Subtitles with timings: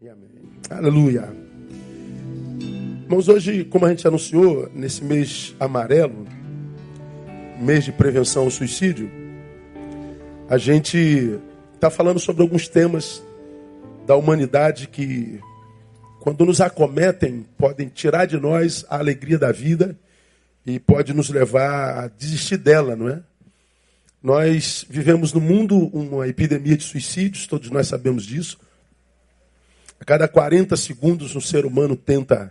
[0.00, 0.28] E amém.
[0.70, 1.28] Aleluia.
[3.02, 6.24] Irmãos, hoje, como a gente anunciou, nesse mês amarelo,
[7.58, 9.10] mês de prevenção ao suicídio,
[10.48, 11.36] a gente
[11.74, 13.20] está falando sobre alguns temas
[14.06, 15.40] da humanidade que,
[16.20, 19.98] quando nos acometem, podem tirar de nós a alegria da vida
[20.64, 23.20] e pode nos levar a desistir dela, não é?
[24.22, 28.58] Nós vivemos no mundo uma epidemia de suicídios, todos nós sabemos disso.
[30.08, 32.50] Cada 40 segundos, um ser humano tenta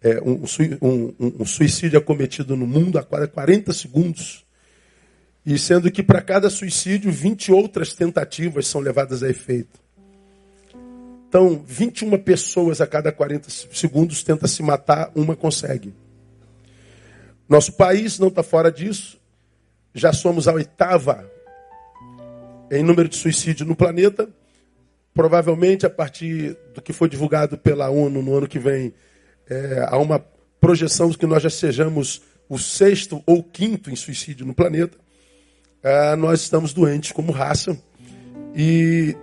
[0.00, 0.44] é, um,
[0.80, 4.46] um, um, suicídio acometido no mundo a cada 40 segundos.
[5.44, 9.80] E sendo que para cada suicídio, 20 outras tentativas são levadas a efeito.
[11.28, 15.92] Então, 21 pessoas a cada 40 segundos tenta se matar, uma consegue.
[17.48, 19.18] Nosso país não está fora disso.
[19.92, 21.28] Já somos a oitava
[22.70, 24.28] em número de suicídio no planeta.
[25.14, 28.94] Provavelmente, a partir do que foi divulgado pela ONU no ano que vem,
[29.48, 30.24] é, há uma
[30.60, 34.96] projeção de que nós já sejamos o sexto ou quinto em suicídio no planeta.
[35.82, 37.76] É, nós estamos doentes como raça
[38.54, 39.16] e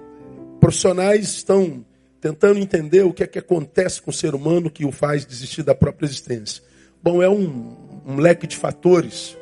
[0.60, 1.86] profissionais estão
[2.20, 5.64] tentando entender o que é que acontece com o ser humano que o faz desistir
[5.64, 6.62] da própria existência.
[7.02, 9.38] Bom, é um, um leque de fatores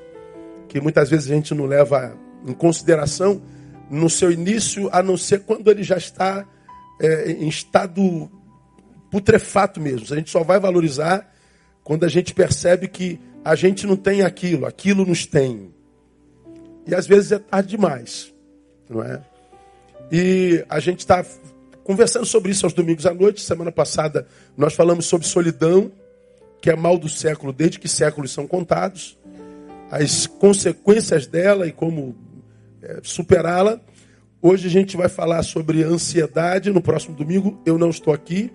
[0.69, 3.41] que muitas vezes a gente não leva em consideração
[3.89, 6.45] no seu início, a não ser quando ele já está
[6.99, 8.29] é, em estado
[9.09, 10.13] putrefato mesmo.
[10.13, 11.33] A gente só vai valorizar
[11.83, 15.73] quando a gente percebe que a gente não tem aquilo, aquilo nos tem.
[16.85, 18.33] E às vezes é tarde demais,
[18.89, 19.21] não é?
[20.11, 21.25] E a gente está
[21.83, 23.41] conversando sobre isso aos domingos à noite.
[23.41, 25.91] Semana passada nós falamos sobre solidão,
[26.61, 29.17] que é mal do século, desde que séculos são contados,
[29.89, 32.15] as consequências dela e como
[33.03, 33.79] superá-la.
[34.41, 36.71] Hoje a gente vai falar sobre ansiedade.
[36.71, 38.51] No próximo domingo eu não estou aqui,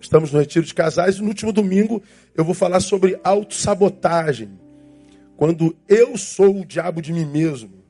[0.00, 1.18] estamos no retiro de casais.
[1.18, 2.02] No último domingo
[2.34, 4.50] eu vou falar sobre autossabotagem.
[5.36, 7.82] Quando eu sou o diabo de mim mesmo.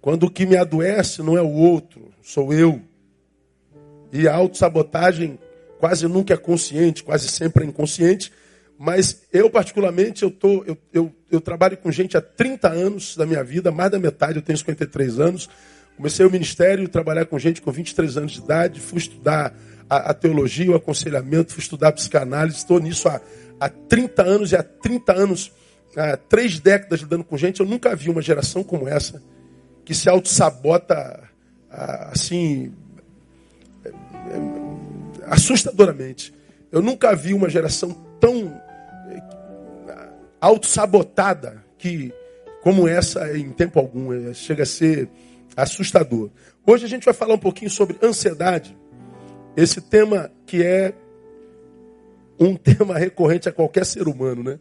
[0.00, 2.80] Quando o que me adoece não é o outro, sou eu.
[4.12, 5.38] E a autossabotagem
[5.78, 8.32] quase nunca é consciente, quase sempre é inconsciente.
[8.78, 13.26] Mas eu, particularmente, eu, tô, eu, eu, eu trabalho com gente há 30 anos da
[13.26, 15.48] minha vida, mais da metade, eu tenho 53 anos.
[15.96, 19.54] Comecei o ministério, trabalhar com gente com 23 anos de idade, fui estudar
[19.88, 23.20] a, a teologia, o aconselhamento, fui estudar psicanálise, estou nisso há,
[23.58, 25.52] há 30 anos e há 30 anos,
[25.96, 27.60] há três décadas lidando com gente.
[27.60, 29.22] Eu nunca vi uma geração como essa
[29.84, 31.26] que se auto-sabota
[31.70, 32.72] assim,
[33.84, 33.92] é, é,
[35.26, 36.34] assustadoramente.
[36.72, 38.05] Eu nunca vi uma geração
[40.40, 42.12] auto-sabotada que,
[42.62, 45.08] como essa, em tempo algum, é, chega a ser
[45.56, 46.30] assustador.
[46.66, 48.76] Hoje a gente vai falar um pouquinho sobre ansiedade.
[49.56, 50.92] Esse tema que é
[52.38, 54.58] um tema recorrente a qualquer ser humano, né?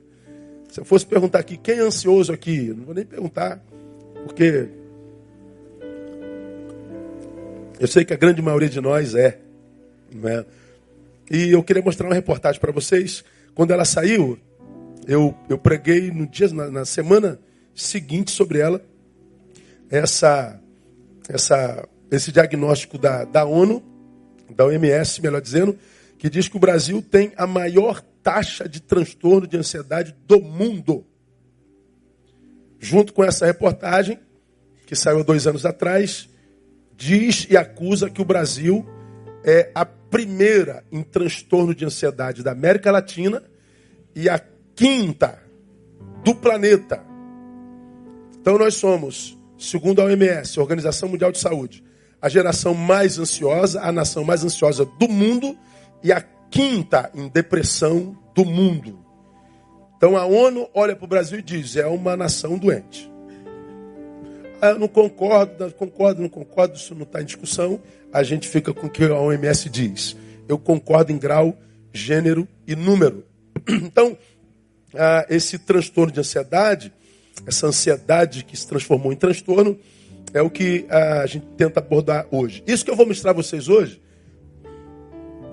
[0.70, 2.74] Se eu fosse perguntar aqui, quem é ansioso aqui?
[2.76, 3.64] Não vou nem perguntar,
[4.26, 4.68] porque
[7.80, 9.40] eu sei que a grande maioria de nós é.
[10.12, 10.46] Né?
[11.30, 13.24] E eu queria mostrar uma reportagem para vocês.
[13.54, 14.38] Quando ela saiu,
[15.08, 17.40] eu, eu preguei no dia, na, na semana
[17.74, 18.82] seguinte sobre ela,
[19.90, 20.60] essa,
[21.30, 23.84] essa, esse diagnóstico da, da ONU,
[24.56, 25.78] da OMS, melhor dizendo,
[26.18, 31.06] que diz que o Brasil tem a maior taxa de transtorno de ansiedade do mundo.
[32.80, 34.20] Junto com essa reportagem,
[34.86, 36.30] que saiu dois anos atrás,
[36.96, 38.86] diz e acusa que o Brasil
[39.44, 43.44] é a primeira em transtorno de ansiedade da América Latina
[44.16, 44.40] e a
[44.76, 45.40] quinta
[46.24, 47.04] do planeta.
[48.40, 51.84] Então nós somos, segundo a OMS, Organização Mundial de Saúde,
[52.22, 55.58] a geração mais ansiosa, a nação mais ansiosa do mundo
[56.04, 59.00] e a quinta em depressão do mundo.
[59.98, 63.10] Então a ONU olha para o Brasil e diz: é uma nação doente.
[64.62, 67.80] Ah, eu não concordo, não concordo, não concordo, isso não está em discussão.
[68.12, 70.16] A gente fica com o que a OMS diz.
[70.48, 71.58] Eu concordo em grau,
[71.94, 73.26] gênero e número.
[73.68, 74.18] Então,
[74.98, 76.94] ah, esse transtorno de ansiedade,
[77.46, 79.78] essa ansiedade que se transformou em transtorno,
[80.34, 82.64] é o que ah, a gente tenta abordar hoje.
[82.68, 84.02] Isso que eu vou mostrar a vocês hoje,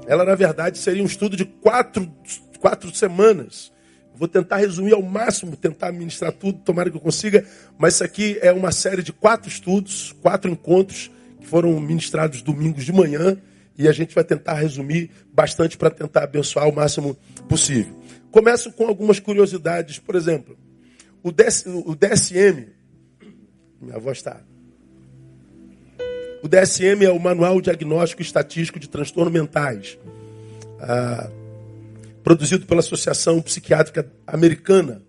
[0.06, 2.10] ela na verdade seria um estudo de quatro,
[2.58, 3.72] quatro semanas.
[4.14, 7.44] Vou tentar resumir ao máximo, tentar ministrar tudo, tomara que eu consiga,
[7.78, 11.10] mas isso aqui é uma série de quatro estudos, quatro encontros
[11.40, 13.36] que foram ministrados domingos de manhã
[13.76, 17.16] e a gente vai tentar resumir bastante para tentar abençoar o máximo
[17.48, 18.01] possível.
[18.32, 20.00] Começo com algumas curiosidades.
[20.00, 20.58] Por exemplo,
[21.22, 22.66] o, DS, o DSM,
[23.80, 24.42] minha voz está.
[26.42, 29.96] O DSM é o Manual Diagnóstico Estatístico de Transtornos Mentais.
[30.80, 31.30] ah,
[32.24, 35.02] produzido pela Associação Psiquiátrica Americana,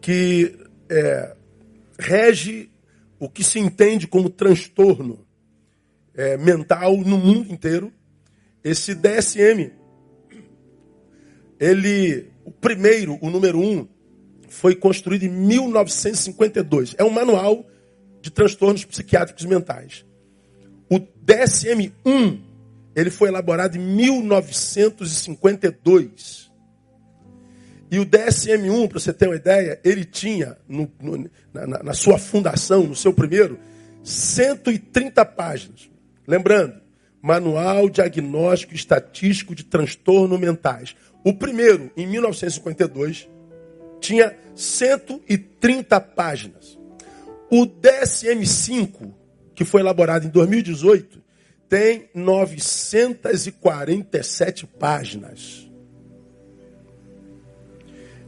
[0.00, 0.56] que
[0.88, 1.36] é,
[1.98, 2.70] rege
[3.18, 5.24] o que se entende como transtorno
[6.14, 7.92] é, mental no mundo inteiro.
[8.62, 9.70] Esse DSM,
[11.58, 13.88] ele, o primeiro, o número um,
[14.48, 16.94] foi construído em 1952.
[16.98, 17.64] É um manual
[18.20, 20.04] de transtornos psiquiátricos mentais.
[20.90, 22.40] O DSM-1,
[22.94, 26.48] ele foi elaborado em 1952.
[27.90, 32.18] E o DSM-1, para você ter uma ideia, ele tinha, no, no, na, na sua
[32.18, 33.58] fundação, no seu primeiro,
[34.02, 35.90] 130 páginas.
[36.26, 36.74] Lembrando,
[37.22, 40.94] Manual Diagnóstico Estatístico de Transtornos Mentais.
[41.24, 43.28] O primeiro, em 1952,
[44.00, 46.78] tinha 130 páginas.
[47.50, 49.12] O DSM-5,
[49.54, 51.22] que foi elaborado em 2018,
[51.68, 55.68] tem 947 páginas.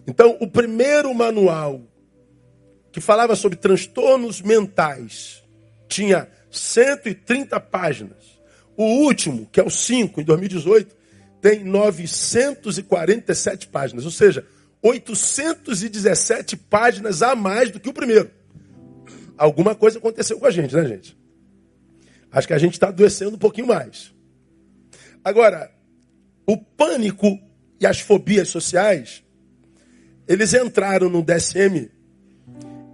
[0.06, 1.82] Então, o primeiro manual
[2.92, 5.42] que falava sobre transtornos mentais
[5.88, 8.38] tinha 130 páginas.
[8.76, 10.96] O último, que é o 5, em 2018,
[11.40, 14.04] tem 947 páginas.
[14.04, 14.46] Ou seja,
[14.82, 18.30] 817 páginas a mais do que o primeiro.
[19.36, 21.16] Alguma coisa aconteceu com a gente, né, gente?
[22.30, 24.12] Acho que a gente está adoecendo um pouquinho mais.
[25.24, 25.70] Agora,
[26.46, 27.38] o pânico
[27.80, 29.24] e as fobias sociais,
[30.28, 31.90] eles entraram no DSM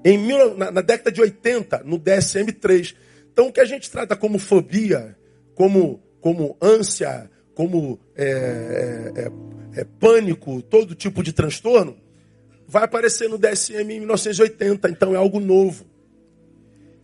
[0.04, 2.94] em mil, na, na década de 80, no DSM-3.
[3.32, 5.18] Então, o que a gente trata como fobia,
[5.54, 9.30] como, como ânsia, como é, é, é
[9.76, 11.96] é, pânico, todo tipo de transtorno,
[12.66, 15.84] vai aparecer no DSM em 1980, então é algo novo.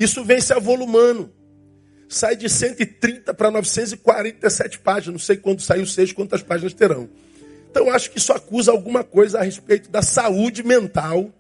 [0.00, 1.30] Isso vem se avolumando.
[2.08, 5.12] Sai de 130 para 947 páginas.
[5.12, 7.08] Não sei quando saiu 6, quantas páginas terão.
[7.70, 11.30] Então acho que isso acusa alguma coisa a respeito da saúde mental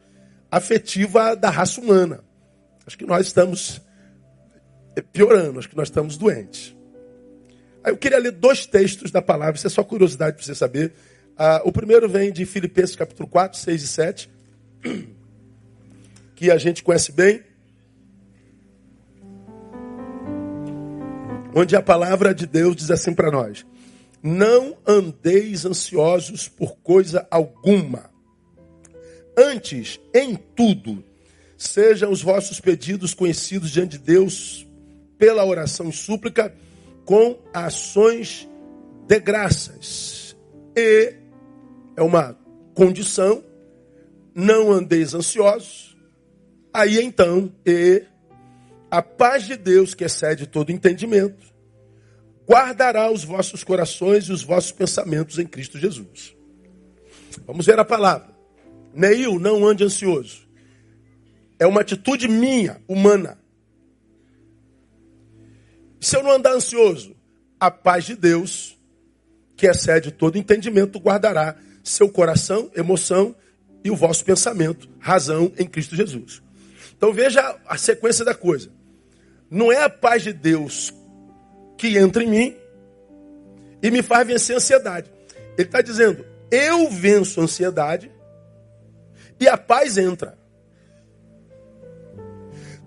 [0.50, 2.22] afetiva da raça humana.
[2.86, 3.80] Acho que nós estamos
[5.12, 6.74] piorando, acho que nós estamos doentes.
[7.84, 10.92] Eu queria ler dois textos da palavra, isso é só curiosidade para você saber.
[11.36, 14.30] Ah, o primeiro vem de Filipenses capítulo 4, 6 e 7,
[16.36, 17.42] que a gente conhece bem.
[21.54, 23.66] Onde a palavra de Deus diz assim para nós:
[24.22, 28.10] Não andeis ansiosos por coisa alguma.
[29.36, 31.02] Antes, em tudo,
[31.56, 34.66] sejam os vossos pedidos conhecidos diante de Deus
[35.18, 36.54] pela oração e súplica,
[37.04, 38.48] com ações
[39.06, 40.36] de graças.
[40.76, 41.14] E
[41.96, 42.38] é uma
[42.74, 43.44] condição,
[44.34, 45.96] não andeis ansiosos,
[46.72, 48.04] aí então, e
[48.90, 51.52] a paz de Deus, que excede todo entendimento,
[52.48, 56.36] guardará os vossos corações e os vossos pensamentos em Cristo Jesus.
[57.46, 58.30] Vamos ver a palavra.
[58.94, 60.46] Neil, não ande ansioso.
[61.58, 63.38] É uma atitude minha, humana.
[66.02, 67.14] Se eu não andar ansioso,
[67.60, 68.76] a paz de Deus,
[69.56, 71.54] que excede todo entendimento, guardará
[71.84, 73.36] seu coração, emoção
[73.84, 76.42] e o vosso pensamento, razão em Cristo Jesus.
[76.96, 78.68] Então veja a sequência da coisa.
[79.48, 80.92] Não é a paz de Deus
[81.78, 82.56] que entra em mim
[83.80, 85.08] e me faz vencer a ansiedade.
[85.56, 88.10] Ele está dizendo, eu venço a ansiedade
[89.38, 90.36] e a paz entra.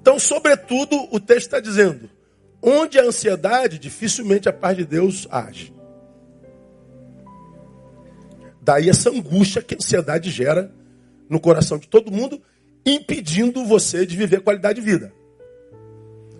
[0.01, 2.09] Então, sobretudo, o texto está dizendo,
[2.65, 5.71] onde a ansiedade, dificilmente a paz de Deus age.
[8.59, 10.73] Daí essa angústia que a ansiedade gera
[11.29, 12.41] no coração de todo mundo,
[12.83, 15.13] impedindo você de viver qualidade de vida.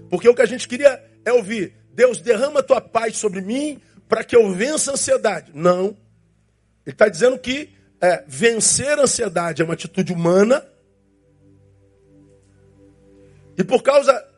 [0.09, 3.79] Porque o que a gente queria é ouvir: Deus derrama a tua paz sobre mim
[4.09, 5.51] para que eu vença a ansiedade.
[5.53, 5.95] Não.
[6.85, 7.69] Ele está dizendo que
[8.01, 10.65] é, vencer a ansiedade é uma atitude humana.
[13.57, 14.34] E por causa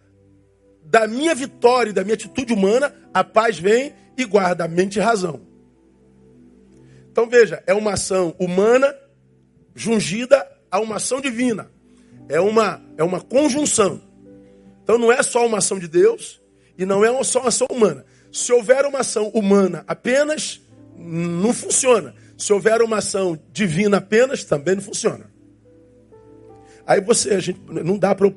[0.90, 4.98] da minha vitória e da minha atitude humana, a paz vem e guarda a mente
[4.98, 5.42] e razão.
[7.12, 8.96] Então veja, é uma ação humana
[9.76, 11.70] jungida a uma ação divina.
[12.30, 14.02] É uma, é uma conjunção.
[14.84, 16.42] Então não é só uma ação de Deus
[16.78, 18.06] e não é só uma ação humana.
[18.32, 20.62] Se houver uma ação humana apenas,
[20.96, 22.16] não funciona.
[22.38, 25.30] Se houver uma ação divina apenas, também não funciona.
[26.86, 28.28] Aí você, a gente, não dá para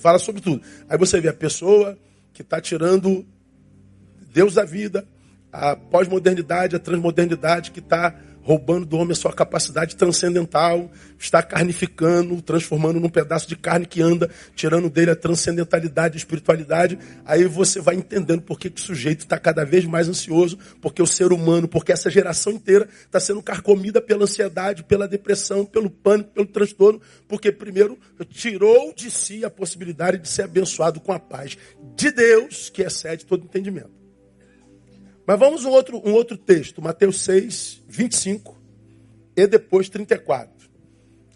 [0.00, 0.62] falar sobre tudo.
[0.88, 1.96] Aí você vê a pessoa
[2.32, 3.24] que está tirando
[4.32, 5.06] Deus da vida,
[5.52, 12.40] a pós-modernidade, a transmodernidade que está roubando do homem a sua capacidade transcendental, está carnificando,
[12.40, 16.98] transformando num pedaço de carne que anda, tirando dele a transcendentalidade, a espiritualidade.
[17.24, 21.02] Aí você vai entendendo por que, que o sujeito está cada vez mais ansioso, porque
[21.02, 25.90] o ser humano, porque essa geração inteira está sendo carcomida pela ansiedade, pela depressão, pelo
[25.90, 31.18] pânico, pelo transtorno, porque primeiro tirou de si a possibilidade de ser abençoado com a
[31.18, 31.56] paz
[31.94, 33.99] de Deus, que excede todo entendimento.
[35.30, 38.60] Mas vamos um outro, um outro texto, Mateus 6, 25
[39.36, 40.68] e depois 34.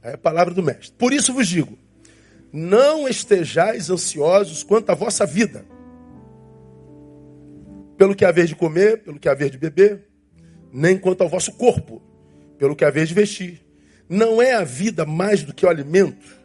[0.03, 0.91] É a palavra do mestre.
[0.99, 1.79] Por isso vos digo:
[2.53, 5.65] não estejais ansiosos quanto à vossa vida,
[7.97, 10.09] pelo que haver de comer, pelo que haver de beber,
[10.73, 12.03] nem quanto ao vosso corpo,
[12.59, 13.65] pelo que haver de vestir.
[14.09, 16.37] Não é a vida mais do que o alimento,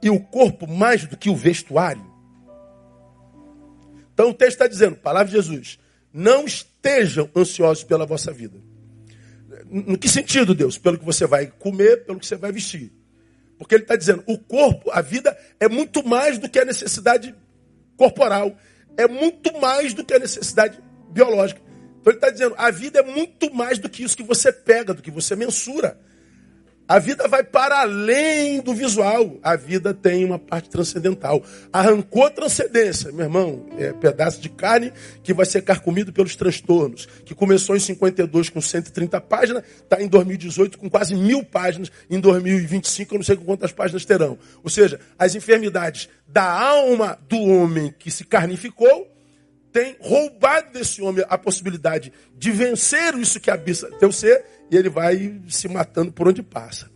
[0.00, 2.06] e o corpo mais do que o vestuário.
[4.14, 5.80] Então o texto está dizendo, palavra de Jesus,
[6.18, 8.58] não estejam ansiosos pela vossa vida.
[9.70, 10.76] No que sentido, Deus?
[10.76, 12.92] Pelo que você vai comer, pelo que você vai vestir.
[13.56, 17.32] Porque ele está dizendo, o corpo, a vida, é muito mais do que a necessidade
[17.96, 18.56] corporal.
[18.96, 21.60] É muito mais do que a necessidade biológica.
[22.00, 24.92] Então ele está dizendo, a vida é muito mais do que isso que você pega,
[24.92, 26.00] do que você mensura.
[26.88, 29.38] A vida vai para além do visual.
[29.42, 31.44] A vida tem uma parte transcendental.
[31.70, 33.66] Arrancou a transcendência, meu irmão.
[33.76, 34.90] É pedaço de carne
[35.22, 37.06] que vai ser carcomido pelos transtornos.
[37.26, 41.92] Que começou em 52 com 130 páginas, está em 2018 com quase mil páginas.
[42.08, 44.38] Em 2025 eu não sei quantas páginas terão.
[44.64, 49.14] Ou seja, as enfermidades da alma do homem que se carnificou
[49.70, 54.88] tem roubado desse homem a possibilidade de vencer isso que habita teu ser e ele
[54.88, 56.90] vai se matando por onde passa.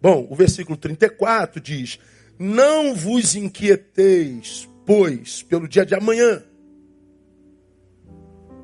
[0.00, 1.98] Bom, o versículo 34 diz:
[2.38, 6.42] Não vos inquieteis, pois, pelo dia de amanhã,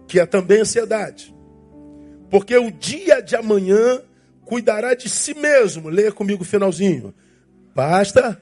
[0.07, 1.35] que é também ansiedade.
[2.31, 4.02] Porque o dia de amanhã
[4.45, 5.88] cuidará de si mesmo.
[5.88, 7.14] Leia comigo o finalzinho.
[7.75, 8.40] Basta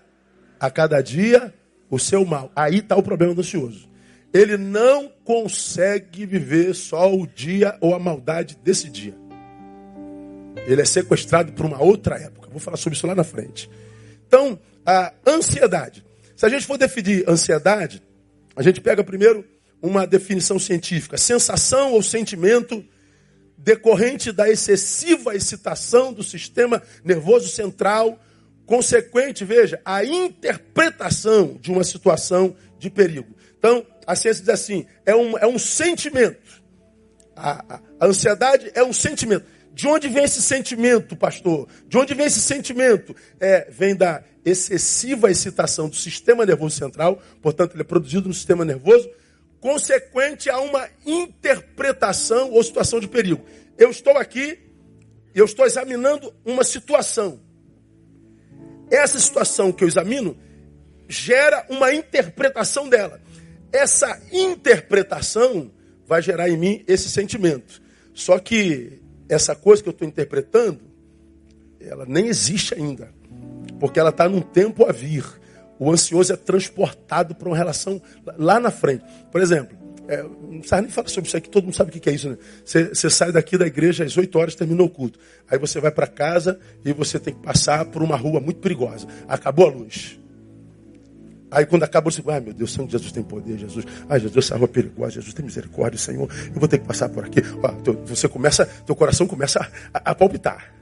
[0.59, 1.55] a cada dia
[1.91, 2.51] o seu mal.
[2.57, 3.89] Aí está o problema do ansioso.
[4.33, 9.26] Ele não consegue viver só o dia ou a maldade desse dia.
[10.67, 12.51] Ele é sequestrado por uma outra época.
[12.51, 13.71] Vou falar sobre isso lá na frente.
[14.27, 16.05] Então, a ansiedade.
[16.35, 18.03] Se a gente for definir ansiedade,
[18.55, 19.45] a gente pega primeiro
[19.81, 22.85] uma definição científica: sensação ou sentimento
[23.57, 28.19] decorrente da excessiva excitação do sistema nervoso central,
[28.65, 33.35] consequente, veja, a interpretação de uma situação de perigo.
[33.59, 36.65] Então, a ciência diz assim: é um, é um sentimento.
[37.35, 39.45] A, a, a ansiedade é um sentimento.
[39.77, 41.69] De onde vem esse sentimento, pastor?
[41.87, 43.15] De onde vem esse sentimento?
[43.39, 48.65] É, vem da excessiva excitação do sistema nervoso central, portanto, ele é produzido no sistema
[48.65, 49.07] nervoso,
[49.61, 53.45] consequente a uma interpretação ou situação de perigo.
[53.77, 54.59] Eu estou aqui,
[55.35, 57.39] eu estou examinando uma situação.
[58.91, 60.39] Essa situação que eu examino
[61.07, 63.21] gera uma interpretação dela.
[63.71, 65.71] Essa interpretação
[66.07, 67.83] vai gerar em mim esse sentimento.
[68.15, 70.81] Só que essa coisa que eu estou interpretando,
[71.81, 73.11] ela nem existe ainda.
[73.79, 75.25] Porque ela está num tempo a vir.
[75.79, 78.01] O ansioso é transportado para uma relação
[78.39, 79.05] lá na frente.
[79.31, 79.77] Por exemplo,
[80.09, 82.31] é, não precisa nem falar sobre isso aqui, todo mundo sabe o que é isso,
[82.31, 82.39] né?
[82.65, 85.19] Você, sai daqui da igreja às 8 horas, terminou o culto.
[85.51, 89.07] Aí você vai para casa e você tem que passar por uma rua muito perigosa.
[89.29, 90.19] Acabou a luz.
[91.57, 93.87] Aí quando acaba, você ah, meu Deus, Senhor Jesus tem poder, Jesus.
[94.11, 96.29] Ai, Jesus, é perigosa, Jesus tem misericórdia, Senhor.
[96.55, 97.41] Eu vou ter que passar por aqui.
[98.05, 100.76] Você começa, teu coração começa a, a palpitar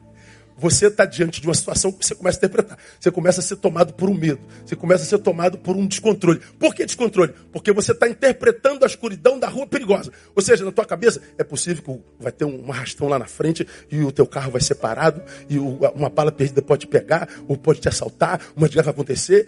[0.56, 2.78] você está diante de uma situação que você começa a interpretar.
[3.00, 4.40] Você começa a ser tomado por um medo.
[4.64, 6.40] Você começa a ser tomado por um descontrole.
[6.58, 7.32] Por que descontrole?
[7.52, 10.12] Porque você está interpretando a escuridão da rua perigosa.
[10.34, 13.66] Ou seja, na tua cabeça, é possível que vai ter um arrastão lá na frente
[13.90, 17.80] e o teu carro vai ser parado e uma bala perdida pode pegar ou pode
[17.80, 19.46] te assaltar, uma desgraça vai acontecer.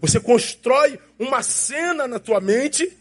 [0.00, 2.96] Você constrói uma cena na tua mente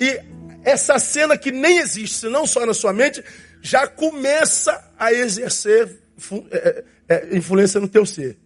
[0.00, 0.20] e
[0.64, 3.22] essa cena que nem existe, não só na sua mente,
[3.64, 5.98] já começa a exercer
[6.50, 8.36] é, é, é, influência no teu ser.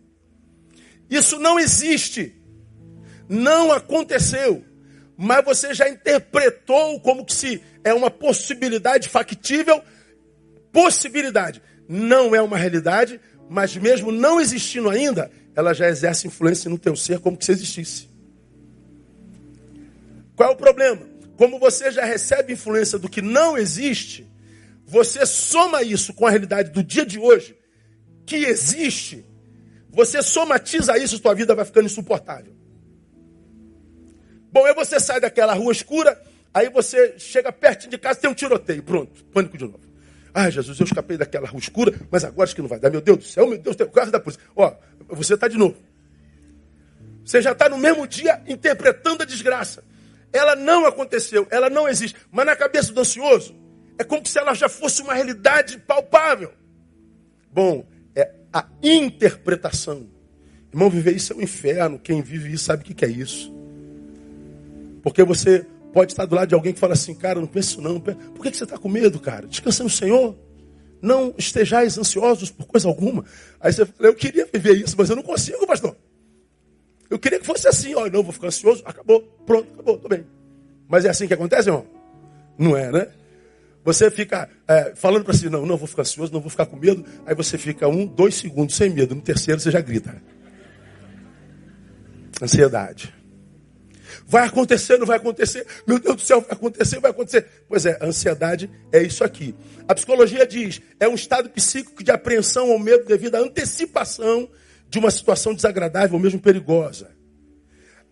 [1.10, 2.40] Isso não existe.
[3.28, 4.64] Não aconteceu.
[5.16, 9.82] Mas você já interpretou como que se é uma possibilidade factível.
[10.70, 11.60] Possibilidade.
[11.88, 13.20] Não é uma realidade,
[13.50, 17.50] mas mesmo não existindo ainda, ela já exerce influência no teu ser como que se
[17.50, 18.08] existisse.
[20.36, 21.04] Qual é o problema?
[21.36, 24.27] Como você já recebe influência do que não existe,
[24.88, 27.54] você soma isso com a realidade do dia de hoje,
[28.24, 29.22] que existe,
[29.90, 32.54] você somatiza isso, sua vida vai ficando insuportável.
[34.50, 36.18] Bom, aí você sai daquela rua escura,
[36.54, 39.80] aí você chega perto de casa, tem um tiroteio, pronto, pânico de novo.
[40.32, 42.88] Ah, Jesus, eu escapei daquela escura, mas agora acho que não vai dar.
[42.88, 44.42] Meu Deus do céu, meu Deus, tem o carro da polícia.
[44.56, 44.74] Ó,
[45.08, 45.76] você está de novo.
[47.26, 49.84] Você já está no mesmo dia interpretando a desgraça.
[50.32, 52.16] Ela não aconteceu, ela não existe.
[52.32, 53.54] Mas na cabeça do ansioso,
[53.98, 56.52] é como se ela já fosse uma realidade palpável.
[57.52, 60.06] Bom, é a interpretação.
[60.72, 61.98] Irmão, viver isso é um inferno.
[61.98, 63.52] Quem vive isso sabe o que é isso.
[65.02, 67.98] Porque você pode estar do lado de alguém que fala assim, cara, não penso não.
[67.98, 69.46] Por que você está com medo, cara?
[69.46, 70.36] Descansa no Senhor.
[71.00, 73.24] Não estejais ansiosos por coisa alguma.
[73.60, 75.96] Aí você fala, eu queria viver isso, mas eu não consigo, pastor.
[77.10, 80.26] Eu queria que fosse assim, ó, não vou ficar ansioso, acabou, pronto, acabou, tô bem.
[80.86, 81.86] Mas é assim que acontece, irmão?
[82.58, 83.08] Não é, né?
[83.88, 86.76] Você fica é, falando para si, não, não vou ficar ansioso, não vou ficar com
[86.76, 87.06] medo.
[87.24, 89.14] Aí você fica um, dois segundos sem medo.
[89.14, 90.22] No terceiro você já grita.
[92.42, 93.14] Ansiedade.
[94.26, 95.66] Vai acontecer, não vai acontecer.
[95.86, 97.46] Meu Deus do céu, vai acontecer, vai acontecer.
[97.66, 99.54] Pois é, a ansiedade é isso aqui.
[99.88, 104.50] A psicologia diz, é um estado psíquico de apreensão ou medo devido à antecipação
[104.90, 107.10] de uma situação desagradável ou mesmo perigosa,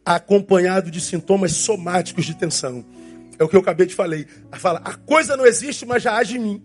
[0.02, 2.82] acompanhado de sintomas somáticos de tensão.
[3.38, 4.26] É o que eu acabei de falei.
[4.52, 6.64] Fala, a coisa não existe, mas já age em mim.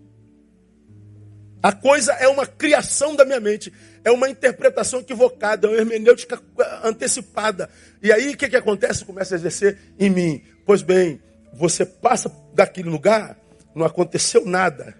[1.62, 3.72] A coisa é uma criação da minha mente,
[4.04, 6.40] é uma interpretação equivocada, é uma hermenêutica
[6.82, 7.70] antecipada.
[8.02, 9.04] E aí o que, que acontece?
[9.04, 10.42] Começa a exercer em mim.
[10.66, 11.22] Pois bem,
[11.54, 13.38] você passa daquele lugar,
[13.76, 14.94] não aconteceu nada,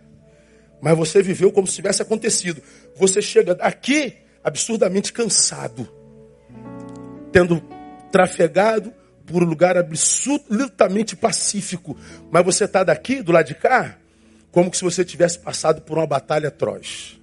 [0.80, 2.62] mas você viveu como se tivesse acontecido.
[2.94, 5.88] Você chega aqui absurdamente cansado,
[7.32, 7.60] tendo
[8.12, 8.94] trafegado
[9.32, 11.96] por um lugar absolutamente pacífico,
[12.30, 13.96] mas você está daqui, do lado de cá,
[14.50, 17.18] como se você tivesse passado por uma batalha atroz.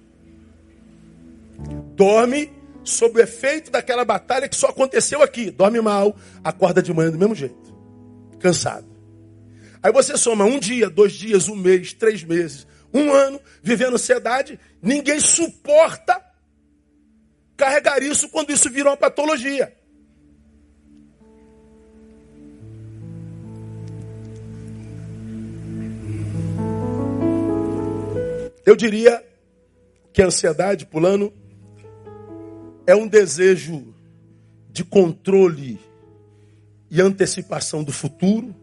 [1.94, 2.50] Dorme
[2.82, 5.52] sob o efeito daquela batalha que só aconteceu aqui.
[5.52, 7.72] Dorme mal, acorda de manhã do mesmo jeito.
[8.40, 8.88] Cansado.
[9.80, 14.58] Aí você soma um dia, dois dias, um mês, três meses, um ano, vivendo ansiedade.
[14.82, 16.20] Ninguém suporta
[17.56, 19.72] carregar isso quando isso virou uma patologia.
[28.64, 29.24] Eu diria
[30.12, 31.32] que a ansiedade, pulando,
[32.86, 33.94] é um desejo
[34.70, 35.78] de controle
[36.90, 38.54] e antecipação do futuro.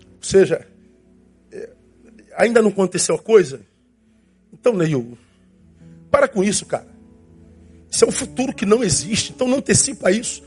[0.00, 0.66] Ou seja,
[1.52, 1.70] é,
[2.36, 3.60] ainda não aconteceu a coisa?
[4.52, 5.18] Então, Neil,
[6.10, 6.88] para com isso, cara.
[7.90, 10.42] Isso é um futuro que não existe, então não antecipa isso.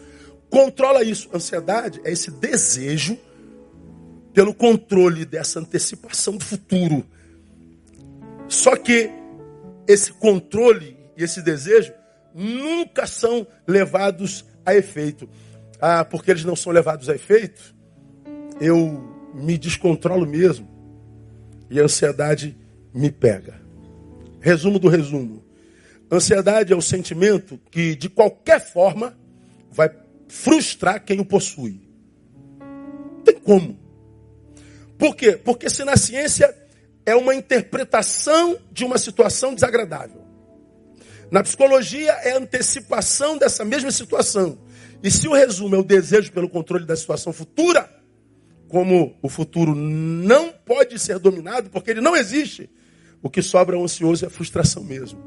[0.50, 1.30] Controla isso.
[1.34, 3.18] Ansiedade é esse desejo
[4.34, 7.06] pelo controle dessa antecipação do futuro.
[8.48, 9.10] Só que
[9.88, 11.94] esse controle e esse desejo
[12.34, 15.30] nunca são levados a efeito.
[15.82, 17.76] Ah, porque eles não são levados a efeito,
[18.60, 20.68] eu me descontrolo mesmo
[21.70, 22.58] e a ansiedade
[22.94, 23.62] me pega.
[24.40, 25.44] Resumo do resumo.
[26.12, 29.18] Ansiedade é o sentimento que, de qualquer forma,
[29.70, 29.90] vai
[30.28, 31.82] frustrar quem o possui.
[32.60, 33.78] Não tem como.
[34.98, 35.34] Por quê?
[35.34, 36.56] Porque se na ciência
[37.08, 40.22] é uma interpretação de uma situação desagradável.
[41.32, 44.60] Na psicologia é a antecipação dessa mesma situação.
[45.02, 47.90] E se o resumo é o desejo pelo controle da situação futura,
[48.68, 52.70] como o futuro não pode ser dominado, porque ele não existe,
[53.24, 55.18] o que sobra ao ansioso é a frustração mesmo.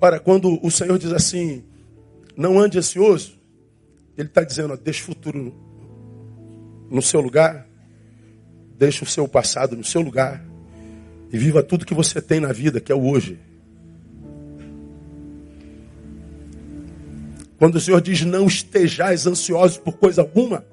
[0.00, 1.64] Ora, quando o Senhor diz assim,
[2.36, 3.38] não ande ansioso,
[4.18, 5.54] Ele está dizendo, ó, deixa o futuro
[6.90, 7.68] no seu lugar,
[8.76, 10.44] deixa o seu passado no seu lugar,
[11.32, 13.38] e viva tudo que você tem na vida, que é o hoje.
[17.58, 20.64] Quando o Senhor diz não estejais ansiosos por coisa alguma,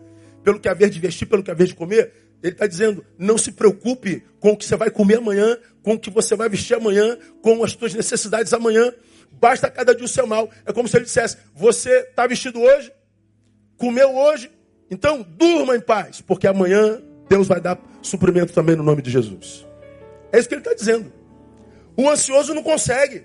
[0.44, 2.12] pelo que haver de vestir, pelo que haver de comer,
[2.42, 6.00] Ele está dizendo, não se preocupe com o que você vai comer amanhã, com o
[6.00, 8.92] que você vai vestir amanhã, com as suas necessidades amanhã.
[9.32, 10.50] Basta cada dia o seu mal.
[10.66, 12.92] É como se ele dissesse, você está vestido hoje,
[13.78, 14.52] comeu hoje,
[14.92, 19.66] então durma em paz, porque amanhã Deus vai dar suprimento também no nome de Jesus.
[20.34, 21.14] É isso que ele está dizendo.
[21.96, 23.24] O ansioso não consegue.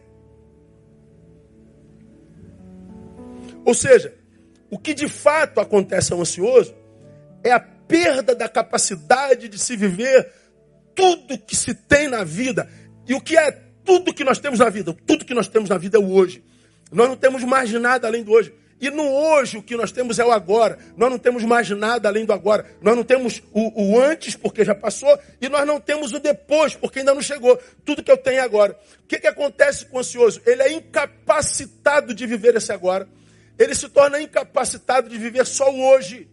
[3.65, 4.15] Ou seja,
[4.71, 6.75] o que de fato acontece ao ansioso
[7.43, 10.31] é a perda da capacidade de se viver
[10.95, 12.69] tudo que se tem na vida.
[13.07, 13.53] E o que é
[13.85, 14.95] tudo que nós temos na vida?
[15.07, 16.45] Tudo que nós temos na vida é o hoje.
[16.93, 18.53] Nós não temos mais nada além do hoje.
[18.81, 20.79] E no hoje o que nós temos é o agora.
[20.97, 22.65] Nós não temos mais nada além do agora.
[22.81, 26.75] Nós não temos o, o, antes, porque já passou, e nós não temos o depois,
[26.75, 27.59] porque ainda não chegou.
[27.85, 28.79] Tudo que eu tenho é agora.
[29.03, 30.41] O que, que acontece com o ansioso?
[30.47, 33.09] Ele é incapacitado de viver esse agora.
[33.59, 36.29] Ele se torna incapacitado de viver só o hoje.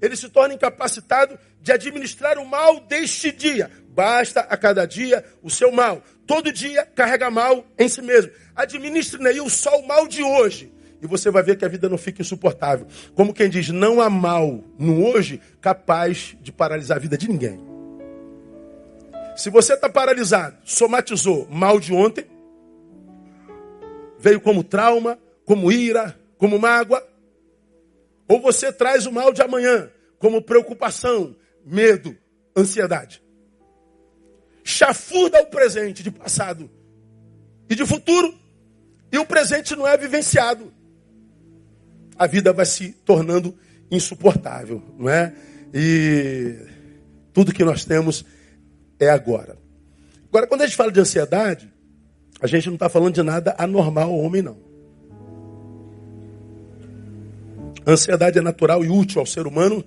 [0.00, 3.70] ele se torna incapacitado de administrar o mal deste dia.
[3.90, 6.02] Basta a cada dia o seu mal.
[6.26, 8.32] Todo dia carrega mal em si mesmo.
[8.56, 10.72] Administre Neil só o mal de hoje.
[11.02, 12.86] E você vai ver que a vida não fica insuportável.
[13.14, 17.58] Como quem diz, não há mal no hoje capaz de paralisar a vida de ninguém.
[19.36, 22.26] Se você está paralisado, somatizou mal de ontem,
[24.18, 27.02] veio como trauma, como ira, como mágoa,
[28.28, 31.34] ou você traz o mal de amanhã, como preocupação,
[31.64, 32.16] medo,
[32.54, 33.22] ansiedade.
[34.62, 36.70] Chafurda o presente de passado
[37.68, 38.38] e de futuro,
[39.10, 40.72] e o presente não é vivenciado.
[42.20, 43.56] A vida vai se tornando
[43.90, 45.32] insuportável, não é?
[45.72, 46.54] E
[47.32, 48.26] tudo que nós temos
[48.98, 49.56] é agora.
[50.28, 51.72] Agora, quando a gente fala de ansiedade,
[52.38, 54.58] a gente não está falando de nada anormal ao homem, não.
[57.86, 59.82] A ansiedade é natural e útil ao ser humano.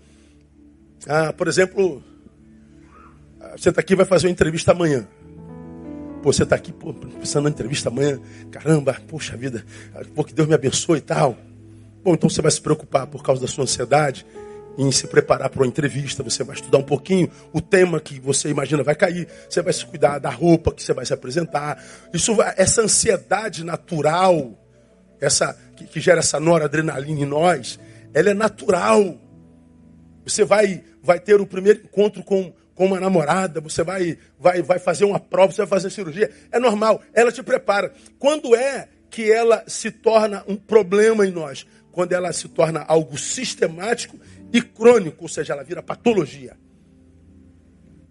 [1.08, 2.04] Ah, por exemplo,
[3.56, 5.08] você está aqui vai fazer uma entrevista amanhã.
[6.24, 8.20] Pô, você está aqui pô, pensando na entrevista amanhã.
[8.50, 9.64] Caramba, poxa vida,
[10.16, 11.38] pô, que Deus me abençoe e tal.
[12.04, 14.26] Bom, então você vai se preocupar por causa da sua ansiedade
[14.78, 18.50] em se preparar para uma entrevista, você vai estudar um pouquinho o tema que você
[18.50, 21.82] imagina vai cair, você vai se cuidar da roupa que você vai se apresentar.
[22.12, 24.60] Isso, essa ansiedade natural,
[25.22, 27.80] essa que, que gera essa noradrenalina em nós,
[28.14, 29.20] ela é natural.
[30.26, 34.80] Você vai vai ter o primeiro encontro com, com uma namorada, você vai, vai, vai
[34.80, 36.32] fazer uma prova, você vai fazer cirurgia.
[36.50, 37.94] É normal, ela te prepara.
[38.18, 41.68] Quando é que ela se torna um problema em nós?
[41.94, 44.20] Quando ela se torna algo sistemático
[44.52, 46.58] e crônico, ou seja, ela vira patologia.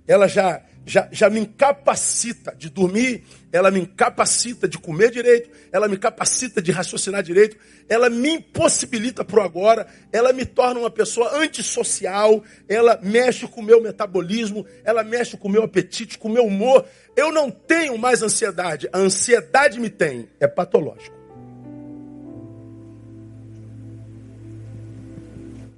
[0.07, 5.89] Ela já, já, já me incapacita de dormir, ela me incapacita de comer direito, ela
[5.89, 7.57] me incapacita de raciocinar direito,
[7.89, 13.61] ela me impossibilita para o agora, ela me torna uma pessoa antissocial, ela mexe com
[13.61, 16.87] o meu metabolismo, ela mexe com o meu apetite, com o meu humor.
[17.17, 21.22] Eu não tenho mais ansiedade, a ansiedade me tem, é patológico.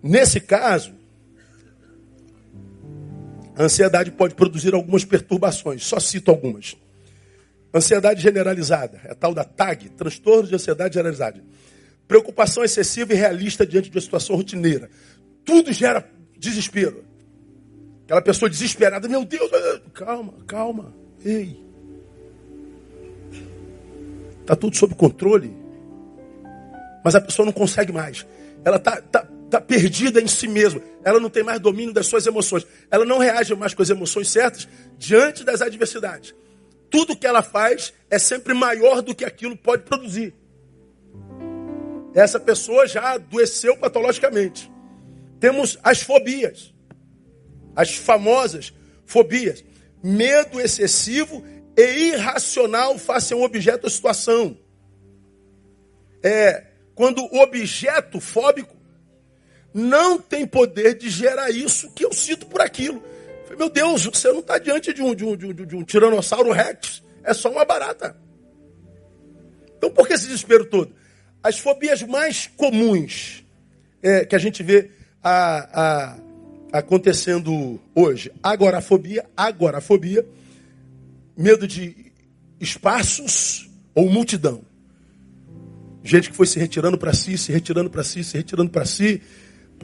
[0.07, 0.93] Nesse caso,
[3.57, 6.77] a ansiedade pode produzir algumas perturbações, só cito algumas.
[7.73, 11.43] Ansiedade generalizada, é tal da TAG, transtorno de ansiedade generalizada.
[12.07, 14.90] Preocupação excessiva e realista diante de uma situação rotineira.
[15.43, 17.03] Tudo gera desespero.
[18.05, 19.51] Aquela pessoa desesperada, meu Deus,
[19.95, 21.64] calma, calma, ei.
[24.43, 25.57] Está tudo sob controle.
[27.03, 28.27] Mas a pessoa não consegue mais.
[28.62, 30.83] Ela está tá, está perdida em si mesma.
[31.05, 32.67] Ela não tem mais domínio das suas emoções.
[32.90, 36.35] Ela não reage mais com as emoções certas diante das adversidades.
[36.90, 40.35] Tudo que ela faz é sempre maior do que aquilo pode produzir.
[42.14, 44.71] Essa pessoa já adoeceu patologicamente.
[45.38, 46.75] Temos as fobias.
[47.77, 48.73] As famosas
[49.05, 49.64] fobias.
[50.03, 51.45] Medo excessivo
[51.77, 54.57] e irracional face a um objeto ou situação.
[56.23, 58.84] É quando o objeto fóbico
[59.75, 63.03] não tem poder de gerar isso que eu cito por aquilo.
[63.43, 65.83] Falei, meu Deus, você não está diante de um, de, um, de, um, de um
[65.83, 68.17] tiranossauro rex, é só uma barata.
[69.77, 70.95] Então por que esse desespero todo?
[71.43, 73.45] As fobias mais comuns
[74.01, 74.91] é, que a gente vê
[75.23, 78.31] a, a, acontecendo hoje.
[78.43, 80.25] Agorafobia, agorafobia,
[81.37, 82.13] medo de
[82.61, 84.63] espaços ou multidão.
[86.03, 89.23] Gente que foi se retirando para si, se retirando para si, se retirando para si,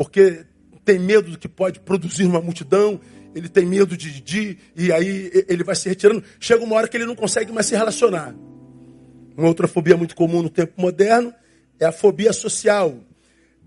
[0.00, 0.46] porque
[0.82, 2.98] tem medo do que pode produzir uma multidão,
[3.34, 6.24] ele tem medo de, de, e aí ele vai se retirando.
[6.40, 8.34] Chega uma hora que ele não consegue mais se relacionar.
[9.36, 11.34] Uma outra fobia muito comum no tempo moderno
[11.78, 12.96] é a fobia social,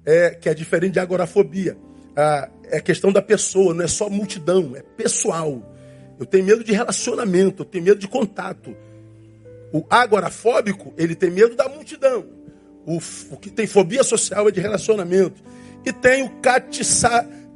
[0.04, 1.78] é, que é diferente de agorafobia.
[2.16, 5.72] Ah, é questão da pessoa, não é só multidão, é pessoal.
[6.20, 8.76] Eu tenho medo de relacionamento, eu tenho medo de contato.
[9.72, 12.26] O agorafóbico, ele tem medo da multidão.
[12.88, 12.98] O,
[13.30, 15.53] o que tem fobia social é de relacionamento.
[15.86, 16.32] E tem o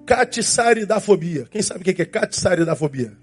[0.05, 1.47] catissari-da-fobia.
[1.49, 3.13] Quem sabe o que é catissari-da-fobia?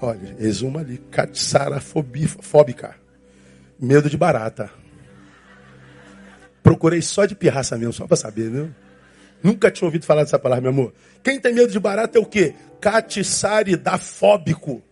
[0.00, 2.94] Olha, exuma ali, catissarafóbica.
[3.78, 4.70] Medo de barata.
[6.62, 8.70] Procurei só de pirraça mesmo, só para saber, viu?
[9.42, 10.94] Nunca tinha ouvido falar dessa palavra, meu amor.
[11.22, 12.54] Quem tem medo de barata é o quê?
[12.80, 14.82] Catissari-da-fóbico.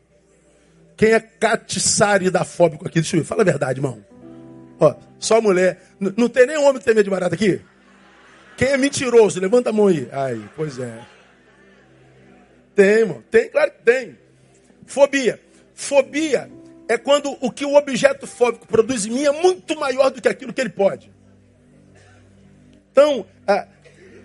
[0.97, 3.01] Quem é catissari-da-fóbico aqui?
[3.01, 4.03] Deixa eu ver, fala a verdade, irmão.
[4.81, 5.83] Ó, só mulher.
[6.01, 7.61] N não tem nem homem que tem medo de barata aqui?
[8.59, 9.41] Quem é mentiroso?
[9.41, 10.09] Levanta a mão aí.
[10.11, 11.01] Aí, pois é.
[12.75, 13.23] Tem, irmão.
[13.31, 14.19] Tem, claro que tem.
[14.85, 15.41] Fobia.
[15.75, 16.51] Fobia
[16.89, 20.29] é quando o que o objeto fóbico produz em mim é muito maior do que
[20.29, 21.09] aquilo que ele pode.
[22.91, 23.25] Então,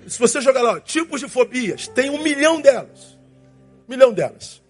[0.08, 3.18] se você jogar lá, tipos de fobias, tem um milhão delas.
[3.88, 4.64] Um milhão delas.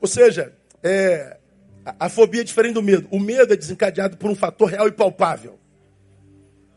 [0.00, 1.36] Ou seja, é,
[1.84, 3.06] a, a fobia é diferente do medo.
[3.12, 5.61] O medo é desencadeado por um fator real e palpável.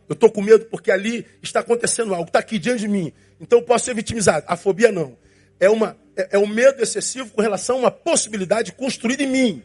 [0.08, 3.12] Eu estou com medo porque ali está acontecendo algo, está aqui diante de mim.
[3.40, 4.46] Então eu posso ser vitimizado.
[4.48, 5.18] A fobia não.
[5.60, 9.64] É, uma, é, é um medo excessivo com relação a uma possibilidade construída em mim.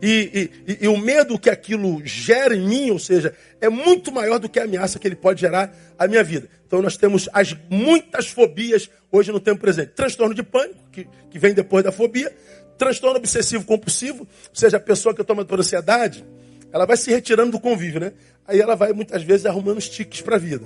[0.00, 4.38] E, e, e, o medo que aquilo gera em mim, ou seja, é muito maior
[4.38, 6.48] do que a ameaça que ele pode gerar à minha vida.
[6.66, 9.92] Então nós temos as muitas fobias hoje no tempo presente.
[9.94, 12.32] Transtorno de pânico, que, que vem depois da fobia.
[12.76, 16.24] Transtorno obsessivo compulsivo, ou seja, a pessoa que toma por ansiedade,
[16.72, 18.12] ela vai se retirando do convívio, né?
[18.48, 20.64] Aí ela vai muitas vezes arrumando os tiques para a vida.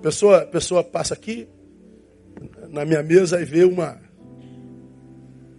[0.00, 1.48] Pessoa, pessoa passa aqui
[2.68, 4.00] na minha mesa e vê uma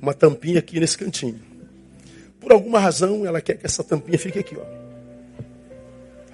[0.02, 1.42] uma tampinha aqui nesse cantinho.
[2.40, 4.66] Por alguma razão, ela quer que essa tampinha fique aqui, ó.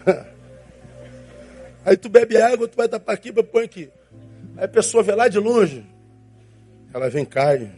[1.84, 3.90] Aí tu bebe água, tu vai tapar aqui, põe aqui.
[4.56, 5.84] Aí a pessoa vê lá de longe,
[6.94, 7.72] ela vem cai.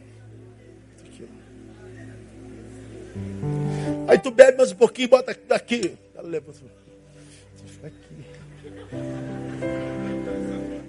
[4.07, 5.97] Aí tu bebe mais um pouquinho e bota daqui.
[6.15, 8.25] Ela aqui.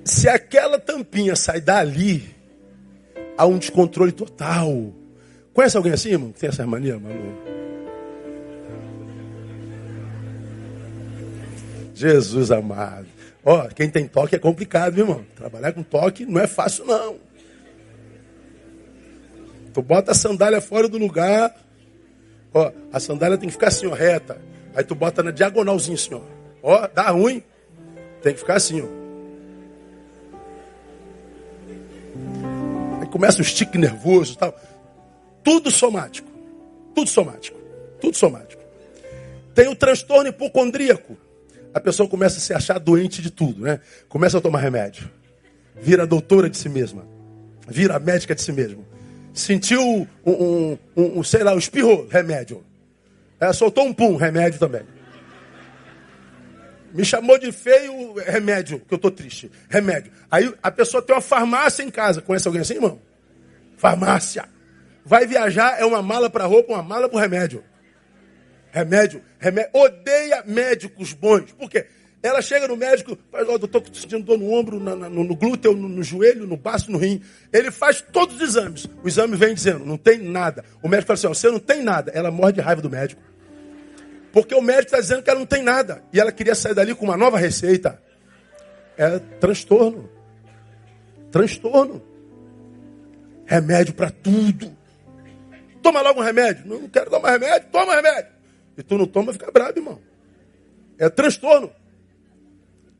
[0.04, 2.34] Se aquela tampinha sai dali,
[3.36, 4.92] há um descontrole total.
[5.52, 6.32] Conhece alguém assim, irmão?
[6.32, 7.36] Que tem essa mania, mano?
[11.94, 13.06] Jesus amado.
[13.44, 15.26] Ó, quem tem toque é complicado, meu irmão.
[15.34, 17.16] Trabalhar com toque não é fácil, não.
[19.74, 21.54] Tu bota a sandália fora do lugar.
[22.52, 24.40] Ó, a sandália tem que ficar assim, ó, reta.
[24.74, 26.20] Aí tu bota na diagonalzinha assim, ó.
[26.62, 27.42] Ó, dá ruim.
[28.22, 28.98] Tem que ficar assim, ó.
[33.08, 34.58] começa o estique nervoso e tal.
[35.42, 36.30] Tudo somático.
[36.94, 37.58] Tudo somático.
[38.00, 38.62] Tudo somático.
[39.54, 41.16] Tem o transtorno hipocondríaco.
[41.74, 43.80] A pessoa começa a se achar doente de tudo, né?
[44.08, 45.10] Começa a tomar remédio.
[45.80, 47.04] Vira doutora de si mesma.
[47.66, 48.82] Vira médica de si mesma.
[49.38, 52.64] Sentiu um, um, um, um sei lá, um espirro, remédio.
[53.38, 54.82] É, soltou um pum, remédio também.
[56.92, 59.48] Me chamou de feio, remédio, que eu tô triste.
[59.68, 60.10] Remédio.
[60.28, 62.20] Aí a pessoa tem uma farmácia em casa.
[62.20, 63.00] Conhece alguém assim, irmão?
[63.76, 64.48] Farmácia.
[65.04, 67.62] Vai viajar, é uma mala para roupa, uma mala para remédio.
[68.72, 69.70] Remédio, remédio.
[69.72, 71.52] Odeia médicos bons.
[71.52, 71.86] Por quê?
[72.20, 75.36] Ela chega no médico, faz, ó, oh, doutor, sentindo dor no ombro, no, no, no
[75.36, 77.22] glúteo, no, no, joelho, no baço, no rim.
[77.52, 78.88] Ele faz todos os exames.
[79.04, 80.64] O exame vem dizendo, não tem nada.
[80.82, 82.10] O médico fala assim, ó, você não tem nada.
[82.12, 83.22] Ela morre de raiva do médico.
[84.32, 86.02] Porque o médico está dizendo que ela não tem nada.
[86.12, 88.02] E ela queria sair dali com uma nova receita.
[88.96, 90.10] É transtorno.
[91.30, 92.02] Transtorno.
[93.46, 94.76] Remédio para tudo.
[95.80, 96.66] Toma logo um remédio.
[96.66, 97.68] Não, não quero tomar remédio.
[97.70, 98.32] Toma remédio.
[98.76, 100.00] E tu não toma, fica bravo, irmão.
[100.98, 101.70] É transtorno.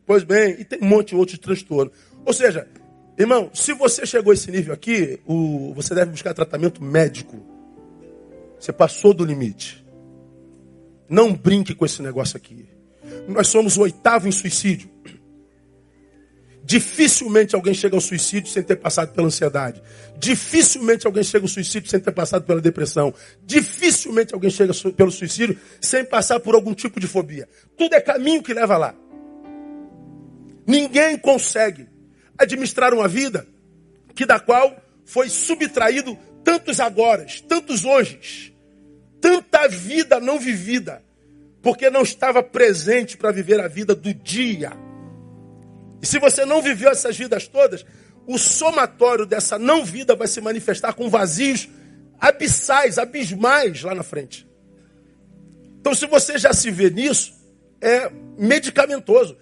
[0.08, 1.92] Pois bem, e tem um monte de outros transtornos.
[2.24, 2.66] Ou seja,
[3.18, 7.36] irmão, se você chegou a esse nível aqui, o, você deve buscar tratamento médico.
[8.58, 9.84] Você passou do limite.
[11.10, 12.66] Não brinque com esse negócio aqui.
[13.28, 14.88] Nós somos o oitavo em suicídio.
[16.64, 19.82] Dificilmente alguém chega ao suicídio sem ter passado pela ansiedade.
[20.18, 23.12] Dificilmente alguém chega ao suicídio sem ter passado pela depressão.
[23.44, 27.46] Dificilmente alguém chega pelo suicídio sem passar por algum tipo de fobia.
[27.76, 28.94] Tudo é caminho que leva lá.
[30.68, 31.88] Ninguém consegue
[32.36, 33.48] administrar uma vida
[34.14, 38.54] que da qual foi subtraído tantos agora, tantos hoje,
[39.18, 41.02] tanta vida não vivida,
[41.62, 44.72] porque não estava presente para viver a vida do dia.
[46.02, 47.86] E se você não viveu essas vidas todas,
[48.26, 51.66] o somatório dessa não vida vai se manifestar com vazios
[52.20, 54.46] abissais, abismais lá na frente.
[55.80, 57.32] Então, se você já se vê nisso,
[57.80, 59.38] é medicamentoso.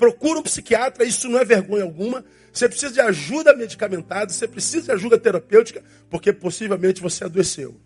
[0.00, 2.24] Procura um psiquiatra, isso não é vergonha alguma.
[2.50, 7.76] Você precisa de ajuda medicamentada, você precisa de ajuda terapêutica, porque possivelmente você adoeceu.